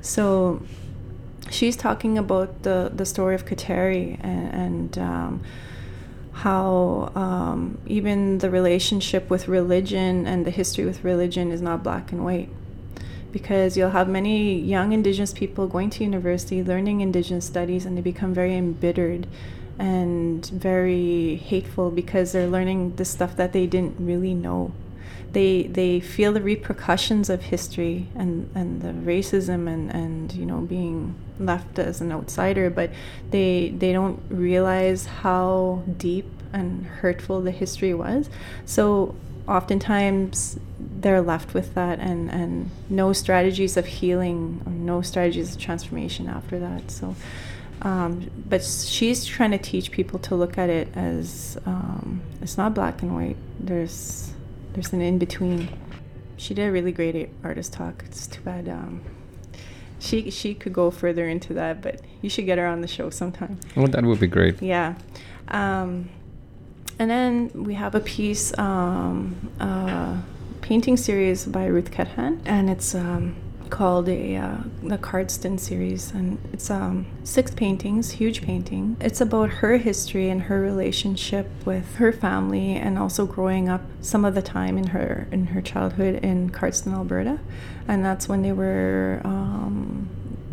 So 0.00 0.62
she's 1.50 1.76
talking 1.76 2.18
about 2.18 2.62
the, 2.62 2.90
the 2.94 3.06
story 3.06 3.34
of 3.34 3.44
Kateri 3.44 4.18
and, 4.22 4.54
and 4.54 4.98
um, 4.98 5.42
how 6.32 7.12
um, 7.14 7.78
even 7.86 8.38
the 8.38 8.50
relationship 8.50 9.30
with 9.30 9.48
religion 9.48 10.26
and 10.26 10.44
the 10.44 10.50
history 10.50 10.84
with 10.84 11.02
religion 11.04 11.50
is 11.50 11.62
not 11.62 11.82
black 11.82 12.12
and 12.12 12.24
white. 12.24 12.48
Because 13.32 13.76
you'll 13.76 13.90
have 13.90 14.08
many 14.08 14.58
young 14.58 14.92
Indigenous 14.92 15.32
people 15.32 15.66
going 15.66 15.90
to 15.90 16.04
university, 16.04 16.62
learning 16.62 17.00
Indigenous 17.00 17.44
studies, 17.44 17.84
and 17.84 17.96
they 17.96 18.00
become 18.00 18.32
very 18.32 18.56
embittered 18.56 19.26
and 19.78 20.46
very 20.46 21.36
hateful 21.36 21.90
because 21.90 22.32
they're 22.32 22.48
learning 22.48 22.96
the 22.96 23.04
stuff 23.04 23.36
that 23.36 23.52
they 23.52 23.66
didn't 23.66 23.96
really 23.98 24.32
know 24.32 24.72
they 25.32 25.64
they 25.64 26.00
feel 26.00 26.32
the 26.32 26.42
repercussions 26.42 27.28
of 27.28 27.42
history 27.42 28.08
and 28.14 28.50
and 28.54 28.82
the 28.82 28.88
racism 28.88 29.68
and 29.68 29.90
and 29.90 30.32
you 30.32 30.46
know 30.46 30.60
being 30.60 31.14
left 31.38 31.78
as 31.78 32.00
an 32.00 32.10
outsider 32.12 32.70
but 32.70 32.90
they 33.30 33.68
they 33.76 33.92
don't 33.92 34.22
realize 34.30 35.06
how 35.06 35.82
deep 35.98 36.26
and 36.52 36.86
hurtful 36.86 37.42
the 37.42 37.50
history 37.50 37.94
was. 37.94 38.30
So 38.64 39.14
oftentimes 39.46 40.58
they're 40.78 41.20
left 41.20 41.54
with 41.54 41.74
that 41.74 41.98
and 42.00 42.30
and 42.30 42.70
no 42.88 43.12
strategies 43.12 43.76
of 43.76 43.86
healing 43.86 44.62
or 44.66 44.72
no 44.72 45.02
strategies 45.02 45.54
of 45.54 45.60
transformation 45.60 46.28
after 46.28 46.58
that. 46.58 46.90
So 46.90 47.14
um, 47.82 48.30
but 48.48 48.64
she's 48.64 49.24
trying 49.24 49.50
to 49.50 49.58
teach 49.58 49.90
people 49.90 50.18
to 50.20 50.34
look 50.34 50.56
at 50.56 50.70
it 50.70 50.88
as 50.96 51.58
um, 51.66 52.22
it's 52.40 52.56
not 52.56 52.74
black 52.74 53.02
and 53.02 53.14
white. 53.14 53.36
There's 53.60 54.32
there's 54.76 54.92
an 54.92 55.00
in 55.00 55.18
between. 55.18 55.68
She 56.36 56.52
did 56.52 56.68
a 56.68 56.70
really 56.70 56.92
great 56.92 57.30
artist 57.42 57.72
talk. 57.72 58.04
It's 58.04 58.26
too 58.26 58.42
bad. 58.42 58.68
Um, 58.68 59.00
she 59.98 60.30
she 60.30 60.54
could 60.54 60.74
go 60.74 60.90
further 60.90 61.26
into 61.26 61.54
that, 61.54 61.80
but 61.80 62.02
you 62.20 62.28
should 62.28 62.44
get 62.44 62.58
her 62.58 62.66
on 62.66 62.82
the 62.82 62.86
show 62.86 63.08
sometime. 63.08 63.58
Well, 63.74 63.86
that 63.88 64.04
would 64.04 64.20
be 64.20 64.26
great. 64.26 64.60
Yeah. 64.60 64.96
Um, 65.48 66.10
and 66.98 67.10
then 67.10 67.50
we 67.54 67.72
have 67.74 67.94
a 67.94 68.00
piece, 68.00 68.56
um, 68.58 69.50
uh, 69.60 70.20
painting 70.60 70.98
series 70.98 71.46
by 71.46 71.66
Ruth 71.66 71.90
Cuthand, 71.90 72.42
and 72.44 72.68
it's 72.68 72.94
um, 72.94 73.34
called 73.70 74.08
a 74.08 74.36
uh, 74.36 74.56
the 74.82 74.98
Cardston 74.98 75.58
series, 75.58 76.12
and 76.12 76.38
it's 76.52 76.70
um, 76.70 77.06
six 77.24 77.50
paintings, 77.50 78.12
huge 78.12 78.42
painting. 78.42 78.96
It's 79.00 79.20
about 79.20 79.50
her 79.50 79.76
history 79.76 80.28
and 80.30 80.42
her 80.42 80.60
relationship 80.60 81.48
with 81.64 81.96
her 81.96 82.12
family, 82.12 82.74
and 82.74 82.98
also 82.98 83.26
growing 83.26 83.68
up 83.68 83.82
some 84.00 84.24
of 84.24 84.34
the 84.34 84.42
time 84.42 84.78
in 84.78 84.88
her 84.88 85.28
in 85.30 85.46
her 85.48 85.62
childhood 85.62 86.16
in 86.24 86.50
Cardston, 86.50 86.92
Alberta, 86.92 87.38
and 87.88 88.04
that's 88.04 88.28
when 88.28 88.42
they 88.42 88.52
were. 88.52 89.20
Um, 89.24 89.55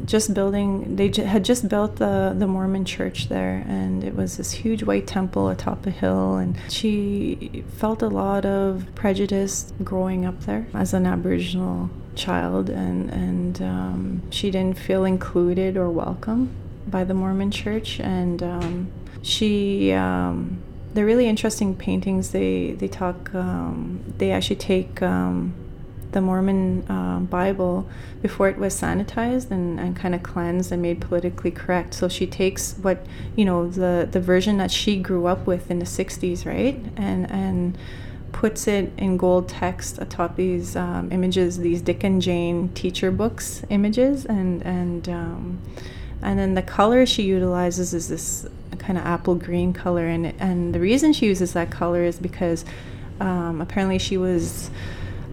just 0.05 0.33
building 0.33 0.95
they 0.95 1.07
had 1.23 1.45
just 1.45 1.69
built 1.69 1.95
the 1.95 2.35
the 2.37 2.47
Mormon 2.47 2.83
church 2.85 3.29
there 3.29 3.63
and 3.67 4.03
it 4.03 4.15
was 4.15 4.37
this 4.37 4.51
huge 4.51 4.83
white 4.83 5.07
temple 5.07 5.49
atop 5.49 5.85
a 5.85 5.89
hill 5.91 6.35
and 6.35 6.57
she 6.69 7.63
felt 7.77 8.01
a 8.01 8.09
lot 8.09 8.45
of 8.45 8.85
prejudice 8.95 9.71
growing 9.83 10.25
up 10.25 10.41
there 10.41 10.67
as 10.73 10.93
an 10.93 11.05
aboriginal 11.05 11.89
child, 12.15 12.69
and 12.69 13.09
and 13.09 13.61
um, 13.61 14.21
she 14.31 14.51
didn't 14.51 14.77
feel 14.77 15.05
included 15.05 15.77
or 15.77 15.89
welcome 15.89 16.49
by 16.87 17.03
the 17.03 17.13
Mormon 17.13 17.51
Church, 17.51 17.99
and 17.99 18.41
um, 18.41 18.91
she. 19.21 19.91
Um, 19.91 20.61
they're 20.93 21.07
really 21.07 21.27
interesting 21.27 21.75
paintings. 21.75 22.31
They 22.31 22.73
they 22.73 22.87
talk. 22.87 23.33
Um, 23.33 24.03
they 24.19 24.31
actually 24.31 24.57
take 24.57 25.01
um, 25.01 25.53
the 26.13 26.21
Mormon 26.21 26.84
uh, 26.89 27.19
Bible 27.19 27.88
before 28.21 28.47
it 28.47 28.58
was 28.58 28.80
sanitized 28.80 29.52
and, 29.52 29.80
and 29.80 29.95
kind 29.95 30.15
of 30.15 30.23
cleansed 30.23 30.71
and 30.71 30.82
made 30.82 31.02
politically 31.02 31.52
correct. 31.52 31.93
So 31.93 32.08
she 32.08 32.26
takes 32.26 32.73
what 32.82 33.06
you 33.36 33.45
know 33.45 33.69
the 33.69 34.08
the 34.10 34.19
version 34.19 34.58
that 34.58 34.71
she 34.71 34.97
grew 34.97 35.26
up 35.26 35.45
with 35.45 35.69
in 35.69 35.80
the 35.80 35.86
'60s, 35.86 36.45
right, 36.45 36.80
and 36.95 37.30
and 37.30 37.78
puts 38.34 38.67
it 38.67 38.91
in 38.97 39.15
gold 39.15 39.47
text 39.47 39.99
atop 39.99 40.36
these 40.36 40.76
um, 40.76 41.12
images, 41.12 41.60
these 41.60 41.82
Dick 41.82 42.04
and 42.04 42.21
Jane 42.21 42.69
teacher 42.69 43.12
books 43.12 43.63
images, 43.69 44.26
and 44.26 44.62
and 44.63 45.08
um, 45.08 45.62
and 46.21 46.39
then 46.39 46.54
the 46.56 46.62
color 46.62 47.06
she 47.06 47.23
utilizes 47.23 47.93
is 47.93 48.10
this 48.10 48.47
kind 48.80 48.97
of 48.97 49.06
apple 49.06 49.36
green 49.36 49.71
color, 49.71 50.08
and 50.08 50.34
and 50.39 50.73
the 50.73 50.80
reason 50.80 51.13
she 51.13 51.28
uses 51.28 51.54
that 51.54 51.71
color 51.71 52.04
is 52.04 52.17
because 52.17 52.65
um, 53.19 53.62
apparently 53.62 53.99
she 53.99 54.17
was. 54.17 54.69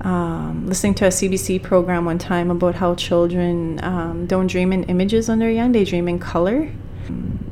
Um, 0.03 0.67
listening 0.67 0.95
to 0.95 1.07
a 1.07 1.09
CBC 1.09 1.63
program 1.63 2.05
one 2.05 2.19
time 2.19 2.51
about 2.51 2.77
how 2.77 2.95
children 2.95 3.83
um, 3.85 4.27
don't 4.27 4.47
dream 4.47 4.73
in 4.73 4.85
images 4.85 5.29
when 5.29 5.39
they're 5.39 5.51
young; 5.51 5.73
they 5.73 5.85
dream 5.85 6.09
in 6.09 6.19
color, 6.19 6.71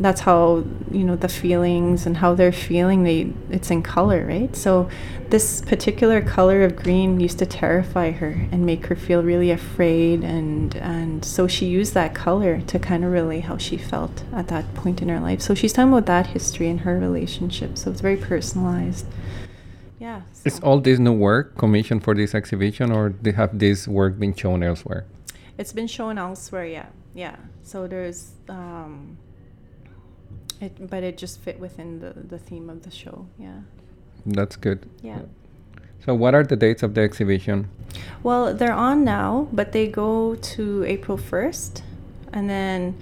that's 0.01 0.21
how 0.21 0.65
you 0.91 1.05
know 1.05 1.17
the 1.17 1.29
feelings 1.29 2.07
and 2.07 2.19
how 2.19 2.33
they're 2.35 2.53
feeling 2.53 3.03
they 3.03 3.33
it's 3.51 3.71
in 3.71 3.83
color 3.83 4.25
right? 4.27 4.55
So 4.55 4.89
this 5.29 5.61
particular 5.63 6.23
color 6.23 6.63
of 6.63 6.77
green 6.77 7.21
used 7.21 7.39
to 7.41 7.47
terrify 7.47 8.13
her 8.13 8.49
and 8.53 8.65
make 8.65 8.87
her 8.87 8.97
feel 8.97 9.23
really 9.23 9.51
afraid 9.51 10.23
and 10.23 10.77
and 10.77 11.25
so 11.25 11.49
she 11.49 11.67
used 11.67 11.95
that 11.95 12.15
color 12.15 12.61
to 12.61 12.79
kind 12.79 13.05
of 13.05 13.11
relay 13.11 13.41
how 13.41 13.57
she 13.59 13.77
felt 13.77 14.23
at 14.33 14.49
that 14.49 14.73
point 14.75 15.03
in 15.03 15.09
her 15.09 15.21
life. 15.21 15.41
So 15.41 15.55
she's 15.55 15.73
talking 15.73 15.93
about 15.93 16.07
that 16.07 16.29
history 16.29 16.69
in 16.69 16.79
her 16.79 16.99
relationship 16.99 17.77
so 17.77 17.91
it's 17.91 18.01
very 18.01 18.17
personalized. 18.17 19.07
Yeah. 19.99 20.23
Is 20.49 20.61
all 20.61 20.81
this 20.81 20.99
new 20.99 21.13
work 21.13 21.57
commissioned 21.57 22.03
for 22.03 22.15
this 22.15 22.35
exhibition 22.35 22.91
or 22.91 23.15
they 23.23 23.33
have 23.33 23.59
this 23.59 23.87
work 23.87 24.19
been 24.19 24.35
shown 24.35 24.63
elsewhere 24.63 25.05
it's 25.59 25.73
been 25.73 25.87
shown 25.87 26.19
elsewhere 26.19 26.67
yeah 26.67 26.87
yeah 27.15 27.37
so 27.63 27.87
there's 27.87 28.33
um, 28.49 29.19
it, 30.61 30.91
but 30.91 31.03
it 31.03 31.17
just 31.17 31.41
fit 31.41 31.59
within 31.59 32.01
the, 32.01 32.13
the 32.13 32.39
theme 32.39 32.69
of 32.69 32.83
the 32.83 32.91
show. 32.91 33.27
Yeah. 33.39 33.61
That's 34.27 34.57
good. 34.57 34.89
Yeah. 35.03 35.21
So, 36.05 36.15
what 36.15 36.35
are 36.35 36.43
the 36.43 36.57
dates 36.57 36.83
of 36.83 36.95
the 36.95 37.01
exhibition? 37.01 37.69
Well, 38.23 38.55
they're 38.55 38.73
on 38.73 39.05
now, 39.05 39.49
but 39.53 39.73
they 39.73 39.87
go 39.87 40.35
to 40.35 40.85
April 40.85 41.19
1st. 41.19 41.83
And 42.33 42.49
then 42.49 42.99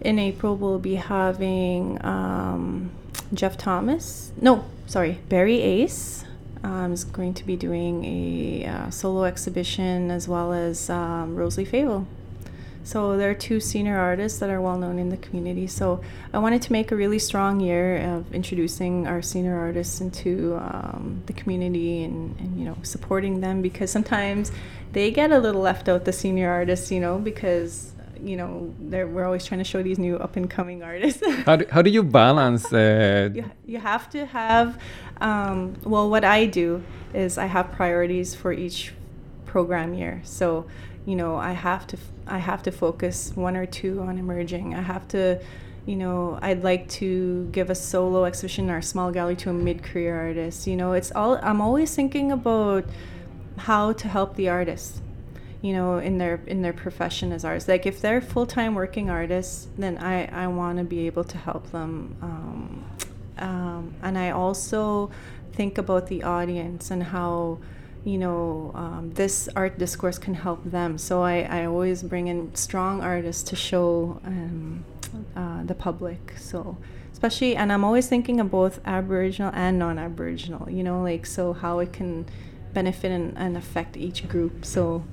in 0.00 0.18
April, 0.18 0.56
we'll 0.56 0.78
be 0.78 0.96
having 0.96 2.04
um, 2.04 2.90
Jeff 3.32 3.56
Thomas. 3.56 4.32
No, 4.40 4.64
sorry, 4.86 5.20
Barry 5.28 5.60
Ace 5.60 6.24
um, 6.64 6.92
is 6.92 7.04
going 7.04 7.34
to 7.34 7.44
be 7.44 7.56
doing 7.56 8.04
a 8.04 8.66
uh, 8.66 8.90
solo 8.90 9.24
exhibition 9.24 10.10
as 10.10 10.26
well 10.26 10.52
as 10.52 10.90
um, 10.90 11.36
Rosalie 11.36 11.66
Favell. 11.66 12.06
So 12.84 13.16
there 13.16 13.30
are 13.30 13.34
two 13.34 13.60
senior 13.60 13.96
artists 13.98 14.38
that 14.40 14.50
are 14.50 14.60
well 14.60 14.76
known 14.76 14.98
in 14.98 15.08
the 15.08 15.16
community. 15.16 15.66
So 15.66 16.02
I 16.34 16.38
wanted 16.38 16.60
to 16.62 16.72
make 16.72 16.92
a 16.92 16.96
really 16.96 17.18
strong 17.18 17.60
year 17.60 17.96
of 17.96 18.34
introducing 18.34 19.06
our 19.06 19.22
senior 19.22 19.56
artists 19.58 20.02
into 20.02 20.56
um, 20.56 21.22
the 21.24 21.32
community 21.32 22.04
and, 22.04 22.38
and, 22.38 22.58
you 22.58 22.64
know 22.66 22.76
supporting 22.82 23.40
them 23.40 23.62
because 23.62 23.90
sometimes 23.90 24.52
they 24.92 25.10
get 25.10 25.32
a 25.32 25.38
little 25.38 25.62
left 25.62 25.88
out 25.88 26.04
the 26.04 26.12
senior 26.12 26.50
artists, 26.50 26.90
you 26.90 27.00
know, 27.00 27.18
because 27.18 27.92
you 28.22 28.36
know 28.36 28.74
we're 28.80 29.24
always 29.24 29.44
trying 29.44 29.58
to 29.58 29.64
show 29.64 29.82
these 29.82 29.98
new 29.98 30.16
up 30.16 30.36
and 30.36 30.50
coming 30.50 30.82
artists. 30.82 31.22
how, 31.46 31.56
do, 31.56 31.66
how 31.70 31.80
do 31.80 31.90
you 31.90 32.02
balance? 32.02 32.64
Uh... 32.72 33.30
You, 33.32 33.50
you 33.66 33.78
have 33.78 34.10
to 34.10 34.26
have. 34.26 34.78
Um, 35.20 35.76
well, 35.84 36.10
what 36.10 36.24
I 36.24 36.46
do 36.46 36.82
is 37.12 37.38
I 37.38 37.46
have 37.46 37.72
priorities 37.72 38.34
for 38.34 38.52
each 38.52 38.92
program 39.46 39.94
year. 39.94 40.20
So 40.24 40.66
you 41.06 41.16
know 41.16 41.36
i 41.36 41.52
have 41.52 41.86
to 41.86 41.96
i 42.26 42.38
have 42.38 42.62
to 42.62 42.72
focus 42.72 43.32
one 43.34 43.56
or 43.56 43.66
two 43.66 44.00
on 44.00 44.18
emerging. 44.18 44.74
I 44.74 44.82
have 44.82 45.06
to 45.08 45.40
you 45.86 45.96
know 45.96 46.38
i'd 46.42 46.64
like 46.64 46.88
to 47.00 47.48
give 47.52 47.68
a 47.70 47.74
solo 47.74 48.24
exhibition 48.24 48.64
in 48.66 48.70
our 48.70 48.82
small 48.82 49.12
gallery 49.12 49.36
to 49.36 49.50
a 49.50 49.52
mid-career 49.52 50.16
artist. 50.16 50.66
You 50.66 50.76
know 50.76 50.92
it's 50.92 51.12
all 51.12 51.38
i'm 51.42 51.60
always 51.60 51.94
thinking 51.94 52.32
about 52.32 52.84
how 53.58 53.92
to 53.92 54.08
help 54.08 54.34
the 54.34 54.48
artists 54.48 55.00
you 55.60 55.72
know 55.72 55.98
in 55.98 56.18
their 56.18 56.40
in 56.46 56.62
their 56.62 56.72
profession 56.72 57.32
as 57.32 57.44
artists. 57.44 57.68
Like 57.68 57.86
if 57.86 58.00
they're 58.00 58.20
full-time 58.20 58.74
working 58.74 59.10
artists 59.10 59.68
then 59.76 59.98
i 59.98 60.24
i 60.44 60.46
want 60.46 60.78
to 60.78 60.84
be 60.84 61.06
able 61.06 61.24
to 61.24 61.38
help 61.38 61.70
them 61.70 62.16
um, 62.22 62.84
um, 63.38 63.94
and 64.02 64.18
i 64.18 64.30
also 64.30 65.10
think 65.52 65.78
about 65.78 66.06
the 66.08 66.22
audience 66.22 66.90
and 66.90 67.02
how 67.02 67.58
you 68.04 68.18
know, 68.18 68.70
um, 68.74 69.10
this 69.14 69.48
art 69.56 69.78
discourse 69.78 70.18
can 70.18 70.34
help 70.34 70.62
them. 70.64 70.98
So 70.98 71.22
I, 71.22 71.40
I 71.50 71.64
always 71.64 72.02
bring 72.02 72.28
in 72.28 72.54
strong 72.54 73.00
artists 73.00 73.42
to 73.44 73.56
show 73.56 74.20
um, 74.24 74.84
uh, 75.34 75.64
the 75.64 75.74
public. 75.74 76.34
So 76.36 76.76
especially, 77.12 77.56
and 77.56 77.72
I'm 77.72 77.84
always 77.84 78.06
thinking 78.06 78.40
of 78.40 78.50
both 78.50 78.80
Aboriginal 78.84 79.50
and 79.54 79.78
non-Aboriginal. 79.78 80.70
You 80.70 80.82
know, 80.82 81.02
like 81.02 81.24
so 81.24 81.54
how 81.54 81.78
it 81.78 81.92
can 81.92 82.26
benefit 82.74 83.10
and, 83.10 83.36
and 83.38 83.56
affect 83.56 83.96
each 83.96 84.28
group. 84.28 84.64
So 84.66 85.04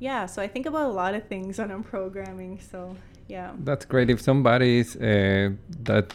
yeah, 0.00 0.26
so 0.26 0.42
I 0.42 0.48
think 0.48 0.66
about 0.66 0.86
a 0.86 0.92
lot 0.92 1.14
of 1.14 1.28
things 1.28 1.58
when 1.58 1.70
I'm 1.70 1.84
programming. 1.84 2.58
So 2.60 2.96
yeah, 3.28 3.52
that's 3.60 3.84
great. 3.84 4.10
If 4.10 4.20
somebody 4.20 4.78
is 4.78 4.96
uh, 4.96 5.50
that 5.84 6.12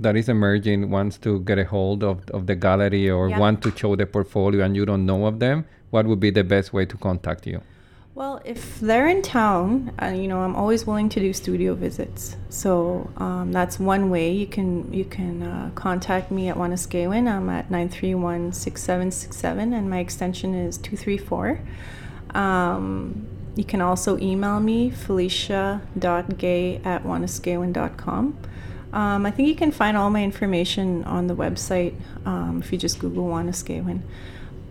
that 0.00 0.16
is 0.16 0.28
emerging 0.28 0.90
wants 0.90 1.18
to 1.18 1.40
get 1.40 1.58
a 1.58 1.64
hold 1.64 2.04
of, 2.04 2.28
of 2.30 2.46
the 2.46 2.54
gallery 2.54 3.10
or 3.10 3.28
yeah. 3.28 3.38
want 3.38 3.62
to 3.62 3.76
show 3.76 3.96
the 3.96 4.06
portfolio 4.06 4.64
and 4.64 4.76
you 4.76 4.84
don't 4.84 5.06
know 5.06 5.26
of 5.26 5.38
them, 5.38 5.64
what 5.90 6.06
would 6.06 6.20
be 6.20 6.30
the 6.30 6.44
best 6.44 6.72
way 6.72 6.84
to 6.84 6.96
contact 6.96 7.46
you? 7.46 7.62
Well, 8.14 8.40
if 8.46 8.80
they're 8.80 9.08
in 9.08 9.20
town, 9.20 9.92
uh, 10.00 10.06
you 10.06 10.26
know, 10.26 10.40
I'm 10.40 10.56
always 10.56 10.86
willing 10.86 11.10
to 11.10 11.20
do 11.20 11.34
studio 11.34 11.74
visits. 11.74 12.36
So 12.48 13.10
um, 13.18 13.52
that's 13.52 13.78
one 13.78 14.08
way 14.08 14.32
you 14.32 14.46
can 14.46 14.90
you 14.90 15.04
can 15.04 15.42
uh, 15.42 15.70
contact 15.74 16.30
me 16.30 16.48
at 16.48 16.56
Wanuskewin. 16.56 17.30
I'm 17.30 17.50
at 17.50 17.68
931-6767 17.68 19.74
and 19.74 19.90
my 19.90 19.98
extension 19.98 20.54
is 20.54 20.78
234. 20.78 21.60
Um, 22.30 23.26
you 23.54 23.64
can 23.64 23.82
also 23.82 24.16
email 24.18 24.60
me, 24.60 24.88
felicia.gay 24.88 26.80
at 26.84 27.04
wanuskewin.com. 27.04 28.38
Um, 28.96 29.26
I 29.26 29.30
think 29.30 29.46
you 29.46 29.54
can 29.54 29.72
find 29.72 29.94
all 29.94 30.08
my 30.08 30.24
information 30.24 31.04
on 31.04 31.26
the 31.26 31.36
website 31.36 31.94
um, 32.24 32.62
if 32.62 32.72
you 32.72 32.78
just 32.78 32.98
Google 32.98 33.26
Wanuskewin. 33.26 34.00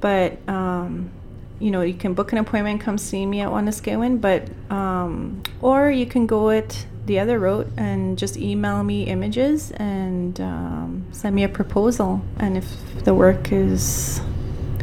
But 0.01 0.39
um, 0.49 1.11
you 1.59 1.69
know, 1.69 1.81
you 1.81 1.93
can 1.93 2.15
book 2.15 2.31
an 2.31 2.39
appointment, 2.39 2.81
come 2.81 2.97
see 2.97 3.23
me 3.27 3.41
at 3.41 3.49
Wanuskewin, 3.49 4.19
but 4.19 4.49
um, 4.75 5.43
or 5.61 5.91
you 5.91 6.07
can 6.07 6.25
go 6.25 6.49
it 6.49 6.87
the 7.05 7.19
other 7.19 7.37
route 7.37 7.67
and 7.77 8.17
just 8.17 8.35
email 8.35 8.83
me 8.83 9.03
images 9.03 9.69
and 9.73 10.41
um, 10.41 11.05
send 11.11 11.35
me 11.35 11.43
a 11.43 11.49
proposal. 11.49 12.19
And 12.39 12.57
if 12.57 12.65
the 13.03 13.13
work 13.13 13.51
is 13.51 14.21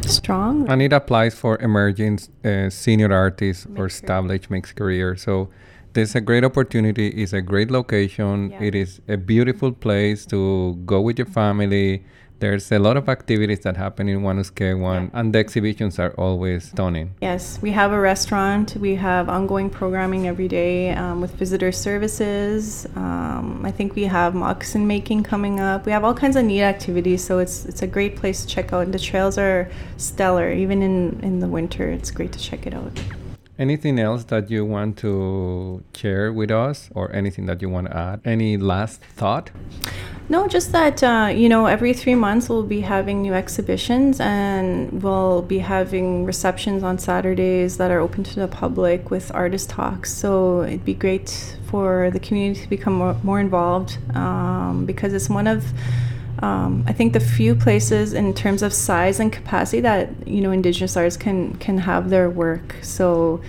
strong, 0.03 0.69
and 0.69 0.81
it 0.81 0.93
applies 0.93 1.35
for 1.35 1.59
emerging 1.59 2.19
uh, 2.45 2.69
senior 2.69 3.11
artists 3.11 3.67
or 3.75 3.87
established 3.87 4.49
mixed 4.49 4.77
career. 4.77 5.17
So 5.17 5.49
there's 5.93 6.15
a 6.15 6.21
great 6.21 6.43
opportunity. 6.43 7.07
It's 7.09 7.33
a 7.33 7.41
great 7.41 7.71
location. 7.71 8.51
Yeah. 8.51 8.63
It 8.63 8.75
is 8.75 9.01
a 9.07 9.17
beautiful 9.17 9.71
place 9.71 10.25
to 10.27 10.75
go 10.85 11.01
with 11.01 11.17
your 11.17 11.27
family 11.27 12.03
there's 12.43 12.73
a 12.73 12.79
lot 12.79 12.97
of 12.97 13.07
activities 13.07 13.61
that 13.61 13.77
happen 13.77 14.09
in 14.09 14.19
Wanuskewin, 14.19 15.03
yeah. 15.03 15.19
and 15.19 15.33
the 15.33 15.39
exhibitions 15.39 15.97
are 15.97 16.13
always 16.17 16.65
stunning. 16.65 17.15
Yes, 17.21 17.57
we 17.61 17.71
have 17.71 17.93
a 17.93 17.99
restaurant. 17.99 18.75
We 18.75 18.95
have 18.95 19.29
ongoing 19.29 19.69
programming 19.69 20.27
every 20.27 20.49
day 20.49 20.91
um, 20.91 21.21
with 21.21 21.31
visitor 21.35 21.71
services. 21.71 22.85
Um, 22.97 23.61
I 23.65 23.71
think 23.71 23.95
we 23.95 24.03
have 24.03 24.35
moccasin 24.35 24.85
making 24.85 25.23
coming 25.23 25.61
up. 25.61 25.85
We 25.85 25.93
have 25.93 26.03
all 26.03 26.13
kinds 26.13 26.35
of 26.35 26.43
neat 26.43 26.63
activities, 26.63 27.23
so 27.23 27.39
it's 27.39 27.63
it's 27.63 27.81
a 27.81 27.87
great 27.87 28.17
place 28.17 28.41
to 28.41 28.47
check 28.55 28.73
out. 28.73 28.81
And 28.81 28.93
the 28.93 28.99
trails 28.99 29.37
are 29.37 29.71
stellar, 29.95 30.51
even 30.51 30.81
in 30.81 31.21
in 31.23 31.39
the 31.39 31.47
winter. 31.47 31.89
It's 31.89 32.11
great 32.11 32.33
to 32.33 32.39
check 32.39 32.67
it 32.67 32.73
out. 32.73 32.91
Anything 33.59 33.99
else 33.99 34.23
that 34.25 34.49
you 34.49 34.65
want 34.65 34.97
to 34.97 35.83
share 35.95 36.33
with 36.33 36.49
us, 36.49 36.89
or 36.95 37.13
anything 37.13 37.45
that 37.45 37.61
you 37.61 37.69
want 37.69 37.85
to 37.87 37.95
add? 37.95 38.21
Any 38.25 38.57
last 38.57 39.01
thought? 39.01 39.51
No, 40.27 40.47
just 40.47 40.71
that, 40.71 41.03
uh, 41.03 41.29
you 41.31 41.49
know, 41.49 41.67
every 41.67 41.93
three 41.93 42.15
months 42.15 42.49
we'll 42.49 42.63
be 42.63 42.81
having 42.81 43.21
new 43.21 43.33
exhibitions 43.33 44.19
and 44.19 45.03
we'll 45.03 45.43
be 45.43 45.59
having 45.59 46.25
receptions 46.25 46.81
on 46.81 46.97
Saturdays 46.97 47.77
that 47.77 47.91
are 47.91 47.99
open 47.99 48.23
to 48.23 48.39
the 48.39 48.47
public 48.47 49.11
with 49.11 49.31
artist 49.35 49.69
talks. 49.69 50.11
So 50.11 50.63
it'd 50.63 50.85
be 50.85 50.95
great 50.95 51.57
for 51.67 52.09
the 52.11 52.19
community 52.19 52.61
to 52.61 52.69
become 52.69 52.93
more, 52.93 53.15
more 53.21 53.39
involved 53.39 53.97
um, 54.15 54.85
because 54.85 55.13
it's 55.13 55.29
one 55.29 55.45
of, 55.45 55.63
um, 56.39 56.83
I 56.87 56.93
think, 56.93 57.13
the 57.13 57.19
few 57.19 57.55
places 57.55 58.13
in 58.13 58.33
terms 58.33 58.63
of 58.63 58.73
size 58.73 59.19
and 59.19 59.31
capacity 59.31 59.81
that, 59.81 60.27
you 60.27 60.41
know, 60.41 60.51
Indigenous 60.51 60.97
artists 60.97 61.21
can, 61.21 61.55
can 61.57 61.77
have 61.77 62.09
their 62.09 62.29
work. 62.29 62.75
So 62.81 63.41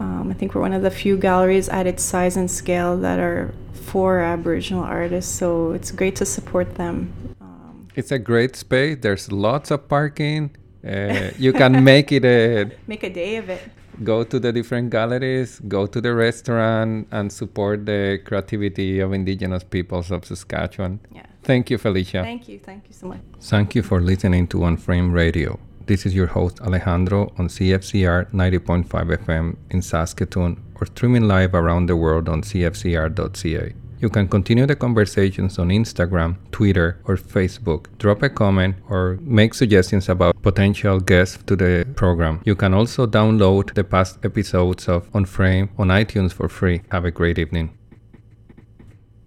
um, 0.00 0.30
I 0.30 0.34
think 0.34 0.54
we're 0.54 0.60
one 0.60 0.72
of 0.72 0.82
the 0.82 0.90
few 0.90 1.16
galleries 1.16 1.68
at 1.68 1.86
its 1.86 2.02
size 2.02 2.36
and 2.36 2.50
scale 2.50 2.96
that 2.98 3.18
are 3.18 3.54
for 3.72 4.20
Aboriginal 4.20 4.82
artists, 4.82 5.32
so 5.32 5.72
it's 5.72 5.92
great 5.92 6.16
to 6.16 6.24
support 6.24 6.74
them. 6.74 7.12
Um, 7.40 7.88
it's 7.94 8.10
a 8.10 8.18
great 8.18 8.56
space. 8.56 8.98
There's 9.00 9.30
lots 9.30 9.70
of 9.70 9.88
parking. 9.88 10.56
Uh, 10.84 11.30
you 11.38 11.50
can 11.54 11.82
make 11.82 12.12
it 12.12 12.26
a 12.26 12.70
make 12.86 13.02
a 13.04 13.08
day 13.08 13.36
of 13.36 13.48
it. 13.48 13.62
Go 14.02 14.24
to 14.24 14.40
the 14.40 14.52
different 14.52 14.90
galleries, 14.90 15.60
go 15.68 15.86
to 15.86 16.00
the 16.00 16.14
restaurant, 16.14 17.06
and 17.12 17.32
support 17.32 17.86
the 17.86 18.20
creativity 18.24 19.00
of 19.00 19.12
Indigenous 19.12 19.62
peoples 19.62 20.10
of 20.10 20.24
Saskatchewan. 20.24 21.00
Yeah. 21.12 21.26
Thank 21.42 21.70
you, 21.70 21.78
Felicia. 21.78 22.22
Thank 22.22 22.48
you. 22.48 22.58
Thank 22.58 22.88
you 22.88 22.94
so 22.94 23.06
much. 23.06 23.20
Thank 23.40 23.74
you 23.74 23.82
for 23.82 24.00
listening 24.00 24.48
to 24.48 24.64
On 24.64 24.76
Frame 24.76 25.12
Radio. 25.12 25.60
This 25.86 26.06
is 26.06 26.14
your 26.14 26.28
host 26.28 26.60
Alejandro 26.62 27.32
on 27.38 27.48
CFCR 27.48 28.30
90.5 28.32 28.86
FM 28.88 29.56
in 29.70 29.82
Saskatoon 29.82 30.62
or 30.80 30.86
streaming 30.86 31.28
live 31.28 31.54
around 31.54 31.86
the 31.86 31.96
world 31.96 32.28
on 32.28 32.40
cfcr.ca. 32.42 33.74
You 34.00 34.08
can 34.08 34.28
continue 34.28 34.66
the 34.66 34.76
conversations 34.76 35.58
on 35.58 35.68
Instagram, 35.68 36.36
Twitter, 36.50 36.98
or 37.04 37.16
Facebook. 37.16 37.86
Drop 37.98 38.22
a 38.22 38.28
comment 38.28 38.76
or 38.88 39.18
make 39.20 39.54
suggestions 39.54 40.08
about 40.08 40.40
potential 40.42 41.00
guests 41.00 41.38
to 41.46 41.56
the 41.56 41.86
program. 41.96 42.40
You 42.44 42.54
can 42.54 42.74
also 42.74 43.06
download 43.06 43.74
the 43.74 43.84
past 43.84 44.24
episodes 44.24 44.88
of 44.88 45.08
On 45.14 45.24
Frame 45.24 45.70
on 45.78 45.88
iTunes 45.88 46.32
for 46.32 46.48
free. 46.48 46.82
Have 46.90 47.04
a 47.04 47.10
great 47.10 47.38
evening. 47.38 47.70